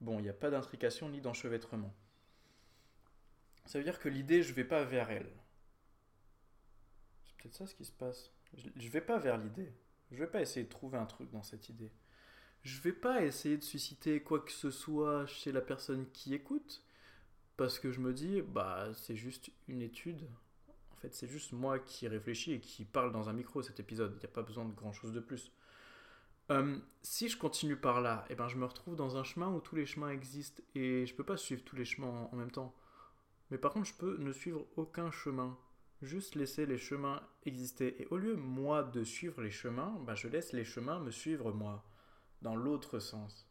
bon, 0.00 0.18
il 0.18 0.22
n'y 0.22 0.28
a 0.28 0.34
pas 0.34 0.50
d'intrication 0.50 1.08
ni 1.08 1.20
d'enchevêtrement. 1.20 1.92
Ça 3.66 3.78
veut 3.78 3.84
dire 3.84 3.98
que 3.98 4.08
l'idée, 4.08 4.42
je 4.42 4.52
vais 4.52 4.64
pas 4.64 4.84
vers 4.84 5.10
elle. 5.10 5.30
C'est 7.24 7.36
peut-être 7.36 7.54
ça 7.54 7.66
ce 7.66 7.74
qui 7.74 7.84
se 7.84 7.92
passe. 7.92 8.32
Je, 8.54 8.88
vais 8.88 9.00
pas 9.00 9.18
vers 9.18 9.38
l'idée. 9.38 9.72
Je 10.10 10.18
vais 10.18 10.26
pas 10.26 10.40
essayer 10.40 10.64
de 10.64 10.70
trouver 10.70 10.98
un 10.98 11.06
truc 11.06 11.30
dans 11.30 11.42
cette 11.42 11.68
idée. 11.68 11.92
Je 12.62 12.80
vais 12.80 12.92
pas 12.92 13.24
essayer 13.24 13.56
de 13.56 13.62
susciter 13.62 14.22
quoi 14.22 14.40
que 14.40 14.52
ce 14.52 14.70
soit 14.70 15.26
chez 15.26 15.52
la 15.52 15.60
personne 15.60 16.10
qui 16.10 16.34
écoute. 16.34 16.84
Parce 17.56 17.78
que 17.78 17.92
je 17.92 18.00
me 18.00 18.12
dis, 18.12 18.42
bah, 18.42 18.88
c'est 18.94 19.16
juste 19.16 19.50
une 19.68 19.82
étude. 19.82 20.28
En 20.92 20.96
fait, 20.96 21.14
c'est 21.14 21.28
juste 21.28 21.52
moi 21.52 21.78
qui 21.78 22.08
réfléchis 22.08 22.52
et 22.52 22.60
qui 22.60 22.84
parle 22.84 23.12
dans 23.12 23.28
un 23.28 23.32
micro 23.32 23.62
cet 23.62 23.80
épisode. 23.80 24.12
Il 24.16 24.18
n'y 24.18 24.24
a 24.26 24.34
pas 24.34 24.42
besoin 24.42 24.64
de 24.64 24.72
grand 24.72 24.92
chose 24.92 25.12
de 25.12 25.20
plus. 25.20 25.52
Euh, 26.50 26.76
si 27.02 27.28
je 27.28 27.38
continue 27.38 27.76
par 27.76 28.00
là, 28.00 28.24
eh 28.28 28.34
ben, 28.34 28.48
je 28.48 28.56
me 28.56 28.64
retrouve 28.64 28.96
dans 28.96 29.16
un 29.16 29.22
chemin 29.22 29.48
où 29.48 29.60
tous 29.60 29.76
les 29.76 29.86
chemins 29.86 30.10
existent 30.10 30.62
et 30.74 31.06
je 31.06 31.14
peux 31.14 31.24
pas 31.24 31.36
suivre 31.36 31.62
tous 31.64 31.76
les 31.76 31.84
chemins 31.84 32.28
en 32.32 32.36
même 32.36 32.50
temps. 32.50 32.74
Mais 33.50 33.58
par 33.58 33.72
contre, 33.72 33.86
je 33.86 33.94
peux 33.94 34.16
ne 34.18 34.32
suivre 34.32 34.66
aucun 34.76 35.10
chemin. 35.10 35.58
Juste 36.02 36.34
laisser 36.34 36.66
les 36.66 36.78
chemins 36.78 37.22
exister. 37.44 38.00
Et 38.00 38.06
au 38.06 38.16
lieu, 38.16 38.36
moi, 38.36 38.82
de 38.82 39.04
suivre 39.04 39.42
les 39.42 39.50
chemins, 39.50 39.98
bah, 40.06 40.14
je 40.14 40.28
laisse 40.28 40.52
les 40.52 40.64
chemins 40.64 41.00
me 41.00 41.10
suivre, 41.10 41.52
moi, 41.52 41.84
dans 42.42 42.56
l'autre 42.56 43.00
sens. 43.00 43.46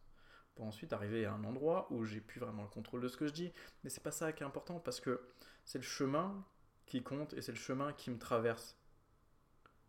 Pour 0.56 0.66
ensuite 0.66 0.94
arriver 0.94 1.26
à 1.26 1.34
un 1.34 1.44
endroit 1.44 1.88
où 1.92 2.06
j'ai 2.06 2.22
plus 2.22 2.40
vraiment 2.40 2.64
le 2.64 2.70
contrôle 2.70 3.02
de 3.02 3.08
ce 3.08 3.18
que 3.18 3.28
je 3.28 3.34
dis. 3.34 3.54
Mais 3.84 3.90
c'est 3.90 4.04
pas 4.04 4.12
ça 4.12 4.34
qui 4.34 4.44
est 4.44 4.46
important 4.46 4.80
parce 4.80 5.00
que 5.00 5.22
c'est 5.64 5.78
le 5.78 5.84
chemin 5.84 6.46
qui 6.86 7.04
compte 7.04 7.34
et 7.34 7.42
c'est 7.42 7.52
le 7.52 7.58
chemin 7.58 7.94
qui 7.94 8.10
me 8.10 8.18
traverse. 8.18 8.78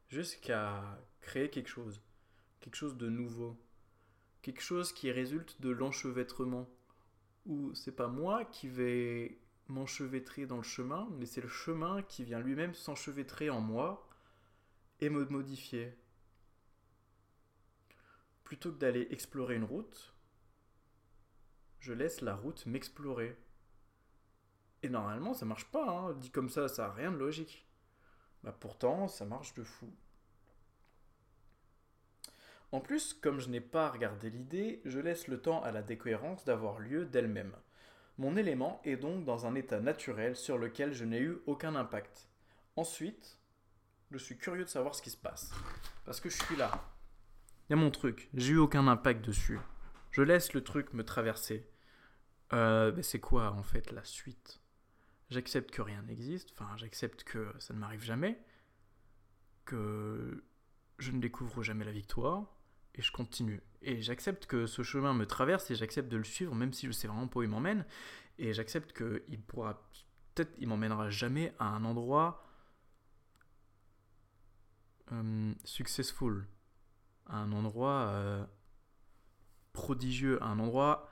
Jusqu'à 0.09 0.99
créer 1.21 1.51
quelque 1.51 1.69
chose. 1.69 2.03
Quelque 2.61 2.77
chose 2.77 2.97
de 2.97 3.09
nouveau. 3.09 3.57
Quelque 4.43 4.61
chose 4.61 4.93
qui 4.93 5.11
résulte 5.11 5.61
de 5.61 5.71
l'enchevêtrement. 5.71 6.69
Où 7.47 7.75
c'est 7.75 7.97
pas 7.97 8.09
moi 8.09 8.45
qui 8.45 8.69
vais 8.69 9.41
m'enchevêtrer 9.71 10.47
dans 10.47 10.57
le 10.57 10.63
chemin, 10.63 11.09
mais 11.13 11.27
c'est 11.27 11.41
le 11.41 11.49
chemin 11.49 12.03
qui 12.03 12.25
vient 12.25 12.41
lui-même 12.41 12.75
s'enchevêtrer 12.75 13.51
en 13.51 13.61
moi 13.61 14.09
et 15.01 15.09
me 15.09 15.25
modifier. 15.27 15.97
Plutôt 18.45 18.73
que 18.73 18.79
d'aller 18.79 19.07
explorer 19.11 19.55
une 19.55 19.65
route, 19.65 20.15
je 21.79 21.93
laisse 21.93 22.21
la 22.21 22.35
route 22.35 22.67
m'explorer. 22.67 23.37
Et 24.83 24.89
normalement, 24.89 25.35
ça 25.35 25.47
marche 25.47 25.71
pas, 25.71 25.89
hein. 25.89 26.15
dit 26.15 26.31
comme 26.31 26.49
ça, 26.49 26.69
ça 26.69 26.87
a 26.87 26.93
rien 26.93 27.13
de 27.13 27.17
logique. 27.17 27.67
Bah 28.43 28.57
pourtant, 28.59 29.09
ça 29.09 29.25
marche 29.25 29.55
de 29.55 29.63
fou. 29.63 29.91
En 32.73 32.81
plus, 32.81 33.15
comme 33.15 33.41
je 33.41 33.49
n'ai 33.49 33.61
pas 33.61 33.91
regardé 33.91 34.31
l'idée, 34.31 34.81
je 34.85 34.99
laisse 34.99 35.27
le 35.27 35.41
temps 35.41 35.63
à 35.63 35.73
la 35.73 35.83
décohérence 35.83 36.45
d'avoir 36.45 36.79
lieu 36.79 37.05
d'elle-même. 37.05 37.55
Mon 38.21 38.37
élément 38.37 38.83
est 38.85 38.99
donc 38.99 39.25
dans 39.25 39.47
un 39.47 39.55
état 39.55 39.81
naturel 39.81 40.37
sur 40.37 40.59
lequel 40.59 40.93
je 40.93 41.07
n'ai 41.07 41.21
eu 41.21 41.39
aucun 41.47 41.75
impact. 41.75 42.29
Ensuite, 42.77 43.39
je 44.11 44.19
suis 44.19 44.37
curieux 44.37 44.65
de 44.65 44.69
savoir 44.69 44.95
ce 44.95 45.01
qui 45.01 45.09
se 45.09 45.17
passe. 45.17 45.51
Parce 46.05 46.21
que 46.21 46.29
je 46.29 46.37
suis 46.37 46.57
là. 46.57 46.71
Il 47.67 47.71
y 47.71 47.73
a 47.73 47.77
mon 47.77 47.91
truc, 47.91 48.29
j'ai 48.35 48.53
eu 48.53 48.59
aucun 48.59 48.89
impact 48.89 49.25
dessus. 49.25 49.59
Je 50.11 50.21
laisse 50.21 50.53
le 50.53 50.63
truc 50.63 50.93
me 50.93 51.03
traverser. 51.03 51.67
Euh, 52.53 52.93
ben, 52.93 53.03
c'est 53.03 53.21
quoi 53.21 53.53
en 53.53 53.63
fait 53.63 53.91
la 53.91 54.05
suite? 54.05 54.61
J'accepte 55.31 55.71
que 55.71 55.81
rien 55.81 56.03
n'existe, 56.03 56.53
enfin 56.53 56.77
j'accepte 56.77 57.25
que 57.25 57.51
ça 57.59 57.73
ne 57.73 57.79
m'arrive 57.79 58.03
jamais, 58.03 58.39
que 59.65 60.45
je 60.99 61.11
ne 61.11 61.21
découvre 61.21 61.63
jamais 61.63 61.87
la 61.87 61.93
victoire, 61.93 62.60
et 62.95 63.03
je 63.03 63.13
continue. 63.13 63.63
Et 63.83 64.03
j'accepte 64.03 64.47
que 64.47 64.67
ce 64.67 64.83
chemin 64.83 65.15
me 65.15 65.27
traverse 65.27 65.71
et 65.71 65.75
j'accepte 65.75 66.09
de 66.09 66.17
le 66.17 66.25
suivre, 66.25 66.55
même 66.55 66.73
si 66.73 66.87
je 66.87 66.93
sais 66.93 67.09
vraiment 67.09 67.29
pas 67.29 67.41
où 67.41 67.43
il 67.43 67.49
m'emmène, 67.49 67.85
et 68.39 68.53
j'accepte 68.53 68.93
qu'il 68.93 69.41
pourra, 69.41 69.83
peut-être 70.35 70.53
il 70.59 70.69
m'emmènera 70.69 71.11
jamais 71.11 71.55
à 71.59 71.67
un 71.67 71.85
endroit 71.85 72.47
euh, 75.13 75.55
successful, 75.65 76.47
à 77.27 77.39
un 77.39 77.53
endroit 77.53 78.09
euh, 78.09 78.45
prodigieux, 79.73 80.43
à 80.43 80.47
un 80.47 80.59
endroit 80.59 81.11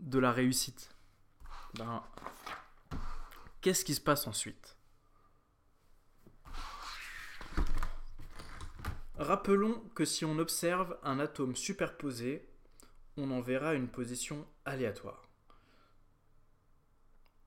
de 0.00 0.18
la 0.18 0.32
réussite. 0.32 0.94
Ben, 1.74 2.02
qu'est-ce 3.60 3.84
qui 3.84 3.94
se 3.94 4.00
passe 4.00 4.26
ensuite? 4.26 4.73
Rappelons 9.16 9.80
que 9.94 10.04
si 10.04 10.24
on 10.24 10.38
observe 10.38 10.98
un 11.04 11.20
atome 11.20 11.54
superposé, 11.54 12.48
on 13.16 13.30
en 13.30 13.40
verra 13.40 13.74
une 13.74 13.88
position 13.88 14.44
aléatoire. 14.64 15.28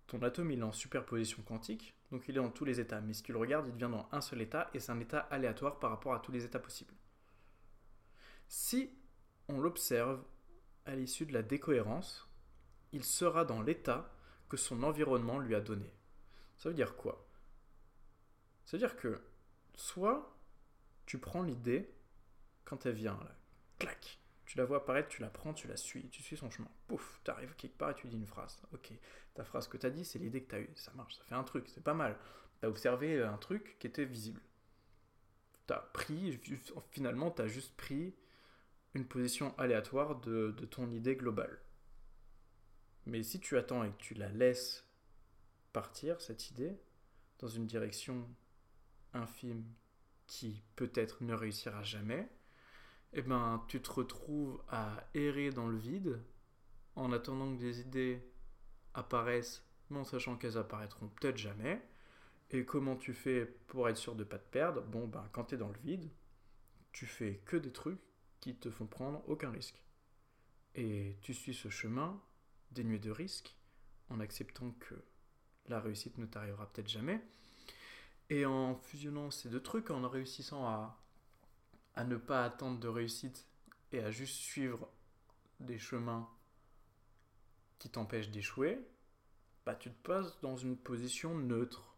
Ton 0.08 0.22
atome 0.22 0.52
il 0.52 0.60
est 0.60 0.64
en 0.64 0.72
superposition 0.72 1.44
quantique, 1.44 1.94
donc 2.10 2.24
il 2.30 2.38
est 2.38 2.42
dans 2.42 2.52
tous 2.52 2.64
les 2.64 2.80
états, 2.80 3.02
mais 3.02 3.14
si 3.14 3.22
tu 3.22 3.34
le 3.34 3.38
regardes, 3.38 3.68
il 3.68 3.74
devient 3.74 3.92
dans 3.92 4.08
un 4.14 4.22
seul 4.22 4.42
état 4.42 4.70
et 4.74 4.80
c'est 4.80 4.94
un 4.94 5.00
état 5.02 5.20
aléatoire 5.20 5.78
par 5.78 5.90
rapport 5.90 6.14
à 6.14 6.20
tous 6.20 6.32
les 6.32 6.46
états 6.46 6.60
possibles. 6.60 6.94
Si 8.48 8.90
on 9.50 9.60
l'observe 9.60 10.24
à 10.86 10.96
l'issue 10.96 11.26
de 11.26 11.34
la 11.34 11.44
décohérence, 11.44 12.30
il 12.94 13.04
sera 13.04 13.44
dans 13.44 13.62
l'état 13.62 14.10
que 14.48 14.56
son 14.56 14.84
environnement 14.84 15.40
lui 15.40 15.54
a 15.54 15.60
donné. 15.60 15.92
Ça 16.56 16.70
veut 16.70 16.76
dire 16.76 16.96
quoi? 16.96 17.28
Ça 18.64 18.78
veut 18.78 18.80
dire 18.80 18.96
que 18.96 19.22
soit 19.76 20.37
tu 21.08 21.18
prends 21.18 21.42
l'idée 21.42 21.90
quand 22.66 22.86
elle 22.86 22.94
vient, 22.94 23.18
là, 23.24 23.36
clac, 23.80 24.20
tu 24.46 24.58
la 24.58 24.66
vois 24.66 24.78
apparaître, 24.78 25.08
tu 25.08 25.22
la 25.22 25.30
prends, 25.30 25.54
tu 25.54 25.68
la 25.68 25.78
suis, 25.78 26.10
tu 26.10 26.22
suis 26.22 26.38
son 26.38 26.52
chemin. 26.52 26.70
Pouf, 26.88 27.22
tu 27.24 27.32
arrives 27.32 27.56
quelque 27.56 27.78
part 27.78 27.92
et 27.92 27.96
tu 27.96 28.08
dis 28.08 28.18
une 28.18 28.28
phrase. 28.28 28.62
Ok, 28.74 28.92
ta 29.34 29.44
phrase 29.44 29.68
que 29.68 29.78
tu 29.78 29.86
as 29.86 29.90
dit, 29.90 30.06
c'est 30.06 30.20
l'idée 30.20 30.44
que 30.44 30.50
tu 30.50 30.56
as 30.56 30.60
eue. 30.60 30.70
Ça 30.76 30.92
marche, 30.94 31.16
ça 31.16 31.24
fait 31.24 31.36
un 31.36 31.44
truc, 31.44 31.68
c'est 31.74 31.84
pas 31.84 31.94
mal. 31.94 32.18
Tu 32.60 32.66
as 32.66 32.70
observé 32.70 33.24
un 33.24 33.38
truc 33.38 33.78
qui 33.80 33.88
était 33.88 34.06
visible. 34.06 34.42
Tu 35.66 35.74
as 35.74 35.80
pris, 35.80 36.40
finalement, 36.92 37.32
tu 37.32 37.42
as 37.42 37.48
juste 37.48 37.76
pris 37.78 38.14
une 38.94 39.06
position 39.06 39.58
aléatoire 39.58 40.20
de, 40.20 40.52
de 40.52 40.66
ton 40.66 40.90
idée 40.92 41.16
globale. 41.16 41.60
Mais 43.06 43.24
si 43.24 43.40
tu 43.40 43.58
attends 43.58 43.86
et 43.86 43.92
que 43.92 43.98
tu 43.98 44.14
la 44.14 44.30
laisses 44.30 44.86
partir, 45.72 46.20
cette 46.20 46.52
idée, 46.52 46.78
dans 47.40 47.48
une 47.48 47.66
direction 47.66 48.28
infime 49.14 49.64
qui 50.28 50.62
peut-être 50.76 51.24
ne 51.24 51.34
réussira 51.34 51.84
jamais, 51.84 52.30
eh 53.14 53.22
ben, 53.22 53.64
tu 53.68 53.82
te 53.82 53.90
retrouves 53.90 54.62
à 54.70 55.08
errer 55.14 55.50
dans 55.50 55.68
le 55.68 55.78
vide 55.78 56.22
en 56.96 57.12
attendant 57.12 57.54
que 57.56 57.60
des 57.60 57.80
idées 57.80 58.22
apparaissent, 58.94 59.64
mais 59.90 59.98
en 60.00 60.04
sachant 60.04 60.36
qu'elles 60.36 60.58
apparaîtront 60.58 61.08
peut-être 61.08 61.38
jamais. 61.38 61.82
Et 62.52 62.66
comment 62.66 62.96
tu 62.96 63.14
fais 63.14 63.46
pour 63.68 63.90
être 63.90 63.98
sûr 63.98 64.16
de 64.16 64.24
ne 64.24 64.30
pas 64.30 64.40
te 64.40 64.50
perdre? 64.50 64.82
Bon, 64.82 65.08
ben, 65.08 65.28
quand 65.32 65.46
tu 65.46 65.56
es 65.56 65.58
dans 65.58 65.70
le 65.70 65.80
vide, 65.80 66.10
tu 66.92 67.06
fais 67.06 67.42
que 67.46 67.58
des 67.58 67.72
trucs 67.72 68.00
qui 68.40 68.56
te 68.56 68.70
font 68.70 68.88
prendre 68.88 69.28
aucun 69.28 69.52
risque. 69.52 69.84
Et 70.76 71.18
tu 71.22 71.34
suis 71.34 71.54
ce 71.54 71.70
chemin 71.70 72.22
dénué 72.72 73.00
de 73.00 73.12
risques 73.12 73.56
en 74.10 74.20
acceptant 74.20 74.72
que 74.80 74.96
la 75.68 75.80
réussite 75.80 76.18
ne 76.18 76.26
t'arrivera 76.26 76.72
peut-être 76.72 76.90
jamais. 76.90 77.22
Et 78.30 78.46
en 78.46 78.76
fusionnant 78.76 79.32
ces 79.32 79.50
deux 79.50 79.62
trucs, 79.62 79.90
en 79.90 80.08
réussissant 80.08 80.66
à, 80.66 81.00
à 81.96 82.04
ne 82.04 82.18
pas 82.18 82.44
attendre 82.44 82.80
de 82.80 82.88
réussite 82.88 83.48
et 83.92 84.02
à 84.02 84.12
juste 84.12 84.36
suivre 84.36 84.90
des 85.60 85.80
chemins 85.80 86.30
qui 87.80 87.90
t'empêchent 87.90 88.30
d'échouer, 88.30 88.80
bah 89.66 89.76
tu 89.76 89.90
te 89.90 90.08
passes 90.08 90.40
dans 90.42 90.58
une 90.58 90.78
position 90.78 91.36
neutre, 91.36 91.96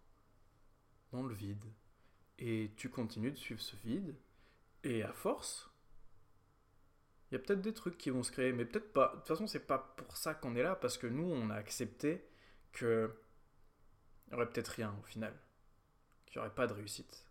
dans 1.12 1.24
le 1.24 1.34
vide. 1.34 1.66
Et 2.38 2.72
tu 2.78 2.90
continues 2.90 3.32
de 3.32 3.38
suivre 3.38 3.62
ce 3.62 3.76
vide, 3.78 4.16
et 4.84 5.04
à 5.04 5.12
force, 5.12 5.70
il 7.30 7.36
y 7.36 7.38
a 7.38 7.40
peut-être 7.40 7.62
des 7.62 7.74
trucs 7.74 7.98
qui 7.98 8.12
vont 8.12 8.24
se 8.24 8.32
créer, 8.32 8.54
mais 8.54 8.66
peut-être 8.66 8.94
pas. 8.94 9.10
De 9.10 9.16
toute 9.18 9.28
façon, 9.28 9.48
c'est 9.48 9.68
pas 9.68 9.78
pour 9.98 10.16
ça 10.16 10.34
qu'on 10.34 10.56
est 10.56 10.64
là, 10.64 10.76
parce 10.76 10.98
que 10.98 11.08
nous, 11.08 11.26
on 11.26 11.50
a 11.50 11.56
accepté 11.56 12.26
que 12.72 13.14
il 14.28 14.34
y 14.34 14.36
aurait 14.36 14.50
peut-être 14.50 14.70
rien 14.70 14.96
au 15.00 15.04
final 15.04 15.36
qu'il 16.30 16.40
n'y 16.40 16.46
aurait 16.46 16.56
pas 16.56 16.68
de 16.68 16.74
réussite. 16.74 17.26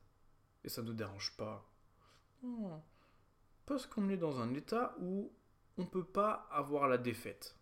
Et 0.64 0.68
ça 0.68 0.82
ne 0.82 0.88
nous 0.88 0.94
dérange 0.94 1.36
pas. 1.36 1.64
Parce 3.66 3.86
qu'on 3.86 4.08
est 4.08 4.16
dans 4.16 4.40
un 4.40 4.54
état 4.54 4.94
où 5.00 5.32
on 5.76 5.82
ne 5.82 5.86
peut 5.88 6.04
pas 6.04 6.48
avoir 6.50 6.88
la 6.88 6.98
défaite. 6.98 7.56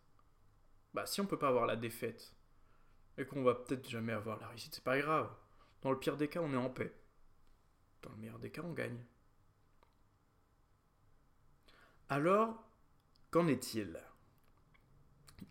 Bah 0.95 1.07
si 1.07 1.21
on 1.21 1.25
ne 1.25 1.29
peut 1.29 1.39
pas 1.39 1.49
avoir 1.49 1.67
la 1.67 1.77
défaite, 1.77 2.35
et 3.19 3.27
qu'on 3.27 3.43
va 3.43 3.55
peut-être 3.55 3.89
jamais 3.89 4.13
avoir 4.13 4.39
la 4.41 4.49
réussite, 4.49 4.75
c'est 4.75 4.85
pas 4.85 4.99
grave. 4.99 5.31
Dans 5.83 5.91
le 5.91 5.99
pire 5.99 6.17
des 6.17 6.29
cas, 6.29 6.41
on 6.41 6.53
est 6.53 6.57
en 6.57 6.71
paix. 6.71 6.95
Dans 8.03 8.11
le 8.11 8.17
meilleur 8.17 8.39
des 8.39 8.51
cas, 8.51 8.63
on 8.65 8.73
gagne. 8.73 9.05
Alors, 12.09 12.63
qu'en 13.31 13.47
est-il? 13.49 13.99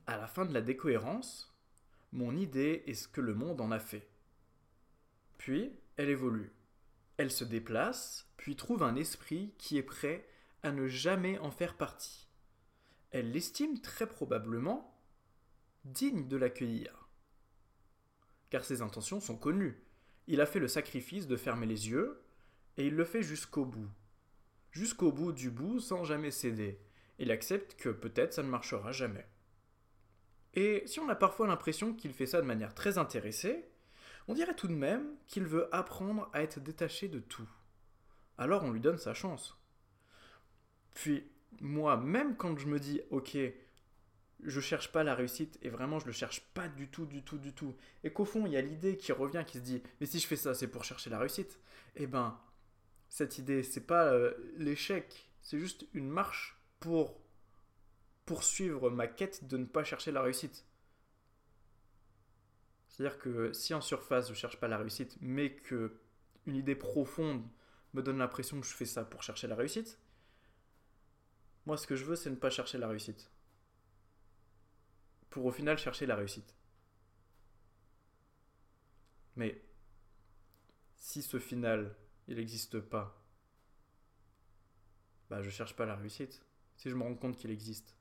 À 0.07 0.17
la 0.17 0.27
fin 0.27 0.45
de 0.45 0.53
la 0.53 0.61
décohérence, 0.61 1.53
mon 2.11 2.35
idée 2.35 2.83
est 2.87 2.93
ce 2.93 3.07
que 3.07 3.21
le 3.21 3.33
monde 3.33 3.61
en 3.61 3.71
a 3.71 3.79
fait. 3.79 4.09
Puis, 5.37 5.71
elle 5.97 6.09
évolue. 6.09 6.53
Elle 7.17 7.31
se 7.31 7.43
déplace, 7.43 8.31
puis 8.37 8.55
trouve 8.55 8.83
un 8.83 8.95
esprit 8.95 9.53
qui 9.57 9.77
est 9.77 9.83
prêt 9.83 10.27
à 10.63 10.71
ne 10.71 10.87
jamais 10.87 11.37
en 11.39 11.51
faire 11.51 11.77
partie. 11.77 12.27
Elle 13.11 13.31
l'estime 13.31 13.79
très 13.79 14.07
probablement 14.07 14.99
digne 15.85 16.27
de 16.27 16.37
l'accueillir. 16.37 17.07
Car 18.49 18.65
ses 18.65 18.81
intentions 18.81 19.19
sont 19.19 19.37
connues. 19.37 19.81
Il 20.27 20.41
a 20.41 20.45
fait 20.45 20.59
le 20.59 20.67
sacrifice 20.67 21.27
de 21.27 21.37
fermer 21.37 21.67
les 21.67 21.89
yeux, 21.89 22.21
et 22.77 22.87
il 22.87 22.95
le 22.95 23.05
fait 23.05 23.21
jusqu'au 23.21 23.65
bout. 23.65 23.89
Jusqu'au 24.71 25.11
bout 25.11 25.31
du 25.31 25.49
bout 25.49 25.79
sans 25.79 26.03
jamais 26.03 26.31
céder. 26.31 26.79
Il 27.19 27.31
accepte 27.31 27.75
que 27.75 27.89
peut-être 27.89 28.33
ça 28.33 28.43
ne 28.43 28.49
marchera 28.49 28.91
jamais. 28.91 29.25
Et 30.53 30.83
si 30.85 30.99
on 30.99 31.09
a 31.09 31.15
parfois 31.15 31.47
l'impression 31.47 31.93
qu'il 31.93 32.13
fait 32.13 32.25
ça 32.25 32.41
de 32.41 32.47
manière 32.47 32.73
très 32.73 32.97
intéressée, 32.97 33.69
on 34.27 34.33
dirait 34.33 34.55
tout 34.55 34.67
de 34.67 34.73
même 34.73 35.07
qu'il 35.27 35.45
veut 35.45 35.73
apprendre 35.73 36.29
à 36.33 36.41
être 36.41 36.59
détaché 36.59 37.07
de 37.07 37.19
tout. 37.19 37.47
Alors 38.37 38.63
on 38.63 38.71
lui 38.71 38.79
donne 38.79 38.97
sa 38.97 39.13
chance. 39.13 39.57
Puis, 40.93 41.29
moi, 41.61 41.97
même 41.97 42.35
quand 42.35 42.57
je 42.57 42.67
me 42.67 42.79
dis, 42.79 43.01
ok, 43.09 43.37
je 44.43 44.59
cherche 44.59 44.91
pas 44.91 45.03
la 45.03 45.15
réussite 45.15 45.57
et 45.61 45.69
vraiment 45.69 45.99
je 45.99 46.05
le 46.05 46.11
cherche 46.11 46.41
pas 46.53 46.67
du 46.67 46.87
tout, 46.89 47.05
du 47.05 47.23
tout, 47.23 47.37
du 47.37 47.53
tout, 47.53 47.75
et 48.03 48.11
qu'au 48.11 48.25
fond 48.25 48.45
il 48.45 48.53
y 48.53 48.57
a 48.57 48.61
l'idée 48.61 48.97
qui 48.97 49.11
revient 49.11 49.43
qui 49.45 49.57
se 49.57 49.63
dit, 49.63 49.81
mais 49.99 50.05
si 50.05 50.19
je 50.19 50.27
fais 50.27 50.35
ça, 50.35 50.53
c'est 50.53 50.67
pour 50.67 50.83
chercher 50.83 51.09
la 51.09 51.19
réussite, 51.19 51.59
eh 51.95 52.07
ben, 52.07 52.37
cette 53.09 53.37
idée, 53.37 53.63
c'est 53.63 53.85
pas 53.85 54.05
euh, 54.11 54.33
l'échec, 54.57 55.29
c'est 55.41 55.59
juste 55.59 55.87
une 55.93 56.09
marche 56.09 56.57
pour 56.79 57.19
poursuivre 58.25 58.89
ma 58.89 59.07
quête 59.07 59.47
de 59.47 59.57
ne 59.57 59.65
pas 59.65 59.83
chercher 59.83 60.11
la 60.11 60.21
réussite. 60.21 60.65
C'est-à-dire 62.95 63.19
que 63.19 63.51
si 63.51 63.73
en 63.73 63.81
surface 63.81 64.29
je 64.29 64.33
cherche 64.33 64.57
pas 64.57 64.69
la 64.69 64.77
réussite, 64.77 65.17
mais 65.19 65.53
que 65.53 65.99
une 66.45 66.55
idée 66.55 66.75
profonde 66.75 67.45
me 67.93 68.01
donne 68.01 68.19
l'impression 68.19 68.61
que 68.61 68.65
je 68.65 68.73
fais 68.73 68.85
ça 68.85 69.03
pour 69.03 69.21
chercher 69.21 69.47
la 69.47 69.55
réussite, 69.55 69.99
moi 71.65 71.75
ce 71.75 71.87
que 71.87 71.97
je 71.97 72.05
veux 72.05 72.15
c'est 72.15 72.29
ne 72.29 72.37
pas 72.37 72.49
chercher 72.49 72.77
la 72.77 72.87
réussite. 72.87 73.29
Pour 75.29 75.43
au 75.43 75.51
final 75.51 75.77
chercher 75.77 76.05
la 76.05 76.15
réussite. 76.15 76.55
Mais 79.35 79.61
si 80.95 81.21
ce 81.21 81.37
final 81.37 81.97
il 82.29 82.37
n'existe 82.37 82.79
pas, 82.79 83.21
bah 85.29 85.41
je 85.41 85.49
cherche 85.49 85.75
pas 85.75 85.85
la 85.85 85.97
réussite. 85.97 86.45
Si 86.77 86.89
je 86.89 86.95
me 86.95 87.03
rends 87.03 87.15
compte 87.15 87.35
qu'il 87.35 87.51
existe, 87.51 87.97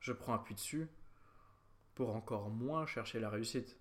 je 0.00 0.14
prends 0.14 0.32
appui 0.32 0.54
dessus 0.54 0.88
pour 1.94 2.16
encore 2.16 2.48
moins 2.48 2.86
chercher 2.86 3.20
la 3.20 3.28
réussite 3.28 3.78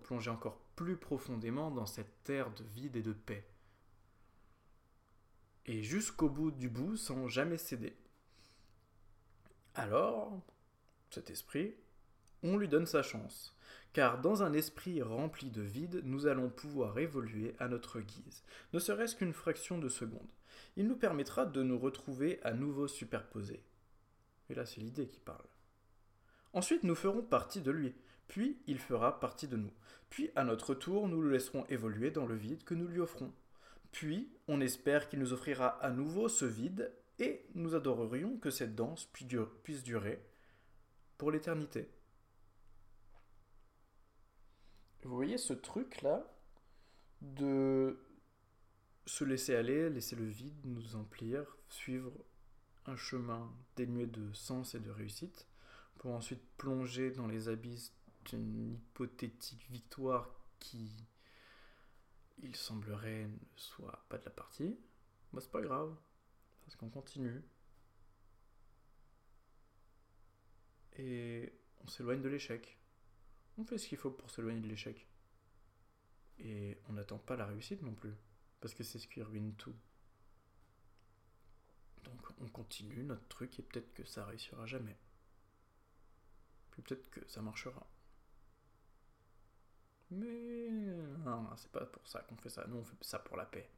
plonger 0.00 0.30
encore 0.30 0.58
plus 0.76 0.96
profondément 0.96 1.70
dans 1.70 1.86
cette 1.86 2.22
terre 2.24 2.50
de 2.54 2.64
vide 2.64 2.96
et 2.96 3.02
de 3.02 3.12
paix. 3.12 3.46
Et 5.66 5.82
jusqu'au 5.82 6.28
bout 6.28 6.50
du 6.50 6.68
bout 6.68 6.96
sans 6.96 7.28
jamais 7.28 7.58
céder. 7.58 7.96
Alors, 9.74 10.40
cet 11.10 11.30
esprit, 11.30 11.74
on 12.42 12.56
lui 12.56 12.68
donne 12.68 12.86
sa 12.86 13.02
chance, 13.02 13.56
car 13.92 14.20
dans 14.20 14.42
un 14.42 14.52
esprit 14.52 15.02
rempli 15.02 15.50
de 15.50 15.62
vide, 15.62 16.02
nous 16.04 16.26
allons 16.26 16.50
pouvoir 16.50 16.98
évoluer 16.98 17.54
à 17.58 17.68
notre 17.68 18.00
guise, 18.00 18.42
ne 18.72 18.78
serait-ce 18.78 19.16
qu'une 19.16 19.32
fraction 19.32 19.78
de 19.78 19.88
seconde. 19.88 20.32
il 20.76 20.88
nous 20.88 20.96
permettra 20.96 21.44
de 21.44 21.62
nous 21.62 21.78
retrouver 21.78 22.40
à 22.42 22.52
nouveau 22.52 22.88
superposés. 22.88 23.62
Et 24.48 24.54
là, 24.54 24.66
c'est 24.66 24.80
l'idée 24.80 25.06
qui 25.06 25.20
parle. 25.20 25.46
Ensuite, 26.52 26.82
nous 26.82 26.94
ferons 26.94 27.22
partie 27.22 27.60
de 27.60 27.70
lui, 27.70 27.94
puis 28.28 28.60
il 28.66 28.78
fera 28.78 29.20
partie 29.20 29.48
de 29.48 29.56
nous. 29.56 29.72
Puis, 30.10 30.30
à 30.36 30.44
notre 30.44 30.74
tour, 30.74 31.08
nous 31.08 31.22
le 31.22 31.30
laisserons 31.30 31.64
évoluer 31.66 32.10
dans 32.10 32.26
le 32.26 32.34
vide 32.34 32.64
que 32.64 32.74
nous 32.74 32.86
lui 32.86 33.00
offrons. 33.00 33.32
Puis, 33.92 34.30
on 34.48 34.60
espère 34.60 35.08
qu'il 35.08 35.20
nous 35.20 35.32
offrira 35.32 35.68
à 35.82 35.90
nouveau 35.90 36.28
ce 36.28 36.44
vide, 36.44 36.92
et 37.18 37.46
nous 37.54 37.74
adorerions 37.74 38.36
que 38.38 38.50
cette 38.50 38.74
danse 38.74 39.06
puisse 39.62 39.82
durer 39.82 40.22
pour 41.18 41.30
l'éternité. 41.30 41.88
Vous 45.02 45.14
voyez 45.14 45.38
ce 45.38 45.52
truc-là 45.52 46.24
de 47.20 47.98
se 49.06 49.24
laisser 49.24 49.54
aller, 49.54 49.90
laisser 49.90 50.16
le 50.16 50.26
vide 50.26 50.64
nous 50.64 50.96
emplir, 50.96 51.56
suivre 51.68 52.12
un 52.86 52.96
chemin 52.96 53.52
dénué 53.76 54.06
de 54.06 54.32
sens 54.32 54.74
et 54.74 54.80
de 54.80 54.90
réussite, 54.90 55.46
pour 55.98 56.12
ensuite 56.12 56.42
plonger 56.56 57.10
dans 57.10 57.26
les 57.26 57.48
abysses 57.48 57.92
d'une 58.24 58.74
hypothétique 58.74 59.66
victoire 59.70 60.30
qui, 60.58 60.94
il 62.42 62.56
semblerait, 62.56 63.26
ne 63.26 63.38
soit 63.56 64.04
pas 64.08 64.18
de 64.18 64.24
la 64.24 64.30
partie, 64.30 64.78
bah 65.32 65.40
c'est 65.40 65.50
pas 65.50 65.60
grave, 65.60 65.94
parce 66.64 66.76
qu'on 66.76 66.90
continue. 66.90 67.42
Et 70.98 71.52
on 71.84 71.88
s'éloigne 71.88 72.20
de 72.22 72.28
l'échec. 72.28 72.78
On 73.58 73.64
fait 73.64 73.78
ce 73.78 73.88
qu'il 73.88 73.98
faut 73.98 74.10
pour 74.10 74.30
s'éloigner 74.30 74.60
de 74.60 74.68
l'échec. 74.68 75.06
Et 76.38 76.78
on 76.88 76.94
n'attend 76.94 77.18
pas 77.18 77.36
la 77.36 77.46
réussite 77.46 77.82
non 77.82 77.94
plus, 77.94 78.14
parce 78.60 78.74
que 78.74 78.82
c'est 78.84 78.98
ce 78.98 79.08
qui 79.08 79.22
ruine 79.22 79.54
tout. 79.54 79.74
Donc 82.04 82.20
on 82.40 82.48
continue 82.48 83.04
notre 83.04 83.26
truc 83.28 83.58
et 83.58 83.62
peut-être 83.62 83.92
que 83.94 84.04
ça 84.04 84.24
réussira 84.24 84.66
jamais. 84.66 84.96
Puis 86.72 86.82
peut-être 86.82 87.10
que 87.10 87.26
ça 87.28 87.42
marchera. 87.42 87.86
Mais 90.12 90.68
non, 91.24 91.48
c'est 91.56 91.70
pas 91.70 91.86
pour 91.86 92.06
ça 92.06 92.20
qu'on 92.20 92.36
fait 92.36 92.50
ça. 92.50 92.66
Nous, 92.68 92.76
on 92.76 92.84
fait 92.84 92.96
ça 93.00 93.18
pour 93.18 93.36
la 93.36 93.46
paix. 93.46 93.68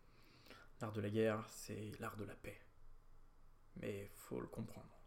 L'art 0.81 0.92
de 0.92 1.01
la 1.01 1.11
guerre, 1.11 1.44
c'est 1.49 1.92
l'art 2.01 2.16
de 2.16 2.25
la 2.25 2.35
paix. 2.35 2.61
Mais 3.77 4.11
faut 4.14 4.40
le 4.40 4.49
comprendre. 4.49 5.01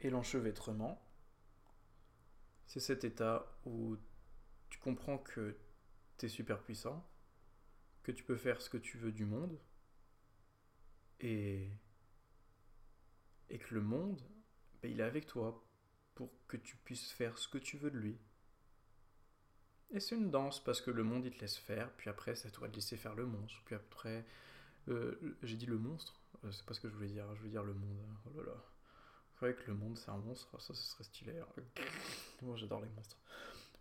Et 0.00 0.10
l'enchevêtrement, 0.10 1.00
c'est 2.66 2.80
cet 2.80 3.04
état 3.04 3.46
où 3.64 3.96
tu 4.68 4.78
comprends 4.80 5.18
que 5.18 5.56
tu 6.18 6.26
es 6.26 6.28
super 6.28 6.62
puissant, 6.62 7.08
que 8.02 8.12
tu 8.12 8.24
peux 8.24 8.36
faire 8.36 8.60
ce 8.60 8.68
que 8.68 8.78
tu 8.78 8.98
veux 8.98 9.12
du 9.12 9.24
monde, 9.24 9.58
et, 11.20 11.70
et 13.48 13.58
que 13.58 13.74
le 13.74 13.80
monde, 13.80 14.20
ben, 14.82 14.90
il 14.90 15.00
est 15.00 15.04
avec 15.04 15.26
toi 15.26 15.64
pour 16.14 16.30
que 16.46 16.56
tu 16.56 16.76
puisses 16.76 17.12
faire 17.12 17.38
ce 17.38 17.48
que 17.48 17.58
tu 17.58 17.76
veux 17.76 17.90
de 17.90 17.98
lui. 17.98 18.18
Et 19.92 20.00
c'est 20.00 20.16
une 20.16 20.30
danse 20.30 20.62
parce 20.62 20.80
que 20.80 20.90
le 20.90 21.04
monde 21.04 21.24
il 21.24 21.32
te 21.32 21.40
laisse 21.40 21.56
faire, 21.56 21.90
puis 21.92 22.10
après 22.10 22.34
c'est 22.34 22.48
à 22.48 22.50
toi 22.50 22.68
de 22.68 22.74
laisser 22.74 22.96
faire 22.96 23.14
le 23.14 23.24
monstre, 23.24 23.62
puis 23.64 23.74
après 23.74 24.24
euh, 24.88 25.36
j'ai 25.42 25.56
dit 25.56 25.66
le 25.66 25.78
monstre, 25.78 26.14
euh, 26.44 26.50
c'est 26.52 26.66
pas 26.66 26.74
ce 26.74 26.80
que 26.80 26.88
je 26.88 26.94
voulais 26.94 27.08
dire, 27.08 27.24
je 27.34 27.38
voulais 27.38 27.50
dire 27.50 27.64
le 27.64 27.74
monde. 27.74 27.98
Oh 28.26 28.38
là 28.38 28.46
là. 28.46 28.64
C'est 29.34 29.46
vrai 29.46 29.54
que 29.54 29.70
le 29.70 29.74
monde 29.74 29.96
c'est 29.96 30.10
un 30.10 30.16
monstre, 30.18 30.60
ça 30.60 30.74
ce 30.74 30.82
serait 30.82 31.04
stylé. 31.04 31.38
Hein. 31.38 31.62
Moi 32.42 32.56
j'adore 32.56 32.80
les 32.80 32.88
monstres. 32.96 33.16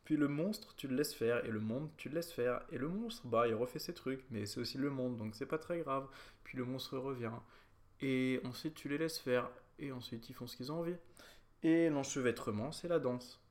Puis 0.06 0.18
le 0.18 0.28
monstre, 0.28 0.76
tu 0.78 0.88
le 0.88 0.96
laisses 0.96 1.16
faire, 1.16 1.44
et 1.46 1.50
le 1.50 1.60
monde, 1.60 1.90
tu 1.98 2.10
le 2.10 2.16
laisses 2.16 2.32
faire. 2.32 2.62
Et 2.72 2.78
le 2.78 2.88
monstre, 2.88 3.26
bah, 3.26 3.48
il 3.48 3.56
refait 3.56 3.80
ses 3.80 3.94
trucs, 3.94 4.24
mais 4.30 4.46
c'est 4.46 4.60
aussi 4.60 4.78
le 4.78 4.92
monde, 4.92 5.18
donc 5.18 5.34
c'est 5.36 5.48
pas 5.48 5.58
très 5.58 5.80
grave. 5.80 6.08
Puis 6.44 6.58
le 6.58 6.64
monstre 6.64 7.00
revient. 7.00 7.32
Et 8.02 8.40
ensuite, 8.46 8.76
tu 8.76 8.88
les 8.88 9.00
laisses 9.00 9.18
faire, 9.18 9.50
et 9.80 9.92
ensuite, 9.92 10.30
ils 10.30 10.34
font 10.34 10.46
ce 10.46 10.56
qu'ils 10.56 10.72
ont 10.72 10.80
envie. 10.80 10.96
Et 11.64 11.90
l'enchevêtrement, 11.90 12.72
c'est 12.72 12.88
la 12.88 13.00
danse. 13.00 13.42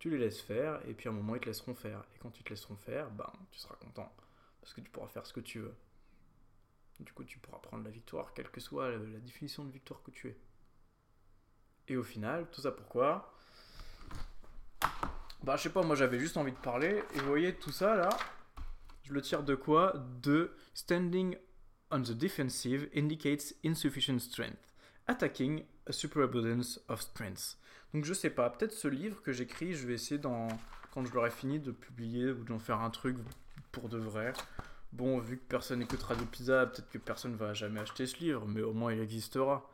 Tu 0.00 0.10
les 0.10 0.18
laisses 0.18 0.40
faire, 0.40 0.80
et 0.88 0.94
puis 0.94 1.08
à 1.08 1.12
un 1.12 1.14
moment, 1.14 1.36
ils 1.36 1.40
te 1.40 1.46
laisseront 1.46 1.74
faire. 1.74 2.02
Et 2.14 2.18
quand 2.18 2.36
ils 2.38 2.42
te 2.42 2.50
laisseront 2.50 2.76
faire, 2.76 3.08
ben, 3.10 3.30
tu 3.52 3.60
seras 3.60 3.76
content. 3.76 4.12
Parce 4.60 4.74
que 4.74 4.80
tu 4.80 4.90
pourras 4.90 5.06
faire 5.06 5.24
ce 5.24 5.32
que 5.32 5.40
tu 5.40 5.60
veux. 5.60 5.76
Du 6.98 7.12
coup, 7.12 7.22
tu 7.22 7.38
pourras 7.38 7.58
prendre 7.58 7.84
la 7.84 7.90
victoire, 7.90 8.34
quelle 8.34 8.50
que 8.50 8.60
soit 8.60 8.90
la 8.90 9.18
définition 9.20 9.64
de 9.64 9.70
victoire 9.70 10.02
que 10.02 10.10
tu 10.10 10.28
es. 10.28 10.36
Et 11.88 11.96
au 11.96 12.02
final, 12.02 12.50
tout 12.50 12.60
ça 12.60 12.72
pourquoi? 12.72 13.32
Bah, 15.42 15.56
je 15.56 15.62
sais 15.62 15.70
pas, 15.70 15.82
moi 15.82 15.96
j'avais 15.96 16.18
juste 16.18 16.36
envie 16.36 16.52
de 16.52 16.58
parler. 16.58 17.02
Et 17.14 17.18
vous 17.20 17.28
voyez, 17.28 17.54
tout 17.54 17.72
ça 17.72 17.94
là, 17.94 18.10
je 19.02 19.12
le 19.12 19.22
tire 19.22 19.42
de 19.42 19.54
quoi? 19.54 19.94
De 20.22 20.54
standing 20.74 21.36
on 21.90 22.02
the 22.02 22.12
defensive 22.12 22.88
indicates 22.94 23.54
insufficient 23.64 24.20
strength. 24.20 24.74
Attacking 25.06 25.64
a 25.86 25.92
superabundance 25.92 26.80
of 26.88 27.00
strength. 27.00 27.56
Donc 27.94 28.04
je 28.04 28.14
sais 28.14 28.30
pas, 28.30 28.50
peut-être 28.50 28.72
ce 28.72 28.88
livre 28.88 29.22
que 29.22 29.32
j'écris, 29.32 29.74
je 29.74 29.86
vais 29.86 29.94
essayer 29.94 30.18
dans, 30.18 30.48
quand 30.92 31.04
je 31.04 31.12
l'aurai 31.12 31.30
fini 31.30 31.58
de 31.58 31.72
publier 31.72 32.30
ou 32.30 32.44
d'en 32.44 32.58
faire 32.58 32.80
un 32.80 32.90
truc 32.90 33.16
pour 33.72 33.88
de 33.88 33.98
vrai. 33.98 34.32
Bon, 34.92 35.18
vu 35.18 35.38
que 35.38 35.44
personne 35.44 35.80
n'écoutera 35.80 36.16
de 36.16 36.24
Pizza, 36.24 36.66
peut-être 36.66 36.90
que 36.90 36.98
personne 36.98 37.36
va 37.36 37.54
jamais 37.54 37.80
acheter 37.80 38.06
ce 38.06 38.18
livre, 38.18 38.46
mais 38.46 38.62
au 38.62 38.72
moins 38.72 38.92
il 38.92 39.00
existera. 39.00 39.68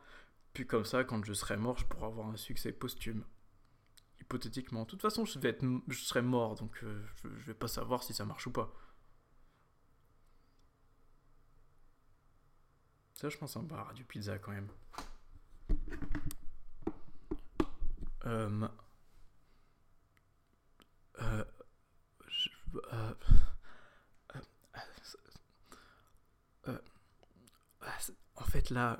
Puis 0.53 0.65
comme 0.65 0.85
ça, 0.85 1.03
quand 1.03 1.23
je 1.25 1.33
serai 1.33 1.57
mort, 1.57 1.77
je 1.77 1.85
pourrai 1.85 2.05
avoir 2.05 2.27
un 2.29 2.37
succès 2.37 2.71
posthume. 2.71 3.23
Hypothétiquement. 4.21 4.83
De 4.83 4.87
toute 4.87 5.01
façon, 5.01 5.25
je, 5.25 5.39
vais 5.39 5.49
être, 5.49 5.63
serai 5.91 6.21
mort, 6.21 6.55
donc 6.55 6.79
euh, 6.83 7.01
je, 7.23 7.29
je 7.29 7.45
vais 7.45 7.53
pas 7.53 7.67
savoir 7.67 8.03
si 8.03 8.13
ça 8.13 8.25
marche 8.25 8.47
ou 8.47 8.51
pas. 8.51 8.73
Ça, 13.13 13.29
je 13.29 13.37
pense 13.37 13.57
un 13.57 13.63
bar 13.63 13.93
du 13.95 14.03
pizza 14.03 14.37
quand 14.37 14.51
même. 14.51 14.69
Euh, 18.27 18.67
euh, 21.21 21.43
euh, 26.67 26.77
en 28.35 28.43
fait, 28.43 28.69
là, 28.69 28.99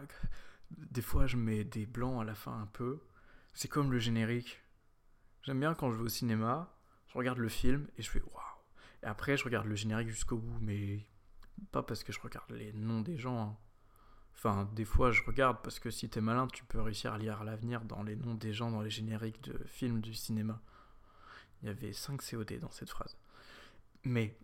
des 0.71 1.01
fois, 1.01 1.27
je 1.27 1.35
mets 1.35 1.65
des 1.65 1.85
blancs 1.85 2.21
à 2.21 2.23
la 2.23 2.35
fin 2.35 2.57
un 2.61 2.67
peu. 2.67 3.01
C'est 3.53 3.67
comme 3.67 3.91
le 3.91 3.99
générique. 3.99 4.61
J'aime 5.43 5.59
bien 5.59 5.73
quand 5.73 5.91
je 5.91 5.97
vais 5.97 6.03
au 6.03 6.09
cinéma, 6.09 6.73
je 7.07 7.17
regarde 7.17 7.39
le 7.39 7.49
film 7.49 7.87
et 7.97 8.03
je 8.03 8.09
fais 8.09 8.21
waouh. 8.21 8.43
Et 9.03 9.07
après, 9.07 9.35
je 9.35 9.43
regarde 9.43 9.67
le 9.67 9.75
générique 9.75 10.09
jusqu'au 10.09 10.37
bout, 10.37 10.59
mais 10.61 11.05
pas 11.71 11.83
parce 11.83 12.03
que 12.03 12.13
je 12.13 12.19
regarde 12.19 12.51
les 12.51 12.71
noms 12.73 13.01
des 13.01 13.17
gens. 13.17 13.41
Hein. 13.41 13.57
Enfin, 14.38 14.69
des 14.76 14.86
fois, 14.86 15.12
je 15.12 15.23
regarde 15.23 15.58
parce 15.63 15.80
que 15.80 15.89
si 15.89 16.10
t'es 16.10 16.21
malin, 16.21 16.45
tu 16.45 16.63
peux 16.63 16.80
réussir 16.80 17.12
à 17.12 17.17
lire 17.17 17.43
l'avenir 17.43 17.82
dans 17.82 18.04
les 18.04 18.15
noms 18.15 18.36
des 18.36 18.54
gens 18.54 18.69
dans 18.69 18.82
les 18.82 18.91
génériques 18.91 19.41
de 19.41 19.58
films 19.65 20.00
du 20.00 20.13
cinéma. 20.13 20.62
Il 21.62 21.67
y 21.67 21.71
avait 21.71 21.91
5 21.91 22.21
COD 22.21 22.60
dans 22.60 22.69
cette 22.69 22.91
phrase. 22.91 23.17
Mais 24.04 24.38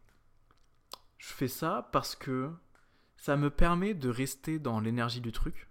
je 1.20 1.28
fais 1.28 1.48
ça 1.48 1.90
parce 1.92 2.16
que 2.16 2.52
ça 3.18 3.38
me 3.38 3.52
permet 3.52 3.94
de 3.94 4.10
rester 4.10 4.58
dans 4.58 4.80
l'énergie 4.80 5.22
du 5.22 5.32
truc, 5.32 5.70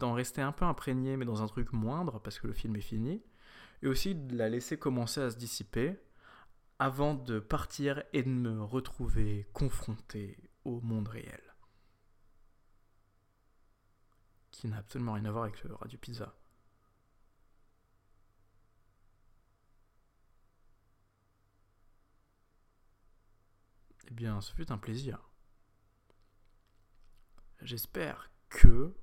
d'en 0.00 0.12
rester 0.12 0.42
un 0.42 0.52
peu 0.52 0.64
imprégné, 0.64 1.16
mais 1.16 1.26
dans 1.26 1.42
un 1.42 1.46
truc 1.46 1.72
moindre, 1.72 2.18
parce 2.20 2.40
que 2.40 2.48
le 2.48 2.52
film 2.52 2.74
est 2.74 2.80
fini, 2.80 3.22
et 3.82 3.86
aussi 3.86 4.16
de 4.16 4.36
la 4.36 4.48
laisser 4.48 4.76
commencer 4.76 5.20
à 5.20 5.30
se 5.30 5.36
dissiper 5.36 5.96
avant 6.80 7.14
de 7.14 7.38
partir 7.38 8.02
et 8.12 8.24
de 8.24 8.28
me 8.28 8.64
retrouver 8.64 9.46
confronté 9.52 10.36
au 10.64 10.80
monde 10.80 11.06
réel. 11.06 11.45
Qui 14.56 14.68
n'a 14.68 14.78
absolument 14.78 15.12
rien 15.12 15.24
à 15.26 15.30
voir 15.30 15.44
avec 15.44 15.62
le 15.64 15.74
Radio 15.74 15.98
Pizza. 15.98 16.34
Eh 24.08 24.14
bien, 24.14 24.40
ce 24.40 24.52
fut 24.54 24.70
un 24.72 24.78
plaisir. 24.78 25.28
J'espère 27.60 28.30
que 28.48 28.94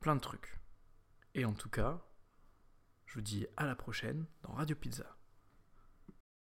plein 0.00 0.16
de 0.16 0.20
trucs. 0.20 0.60
Et 1.34 1.44
en 1.44 1.54
tout 1.54 1.70
cas, 1.70 2.04
je 3.06 3.14
vous 3.14 3.20
dis 3.20 3.46
à 3.56 3.64
la 3.64 3.76
prochaine 3.76 4.26
dans 4.42 4.52
Radio 4.52 4.76
Pizza. 4.76 5.17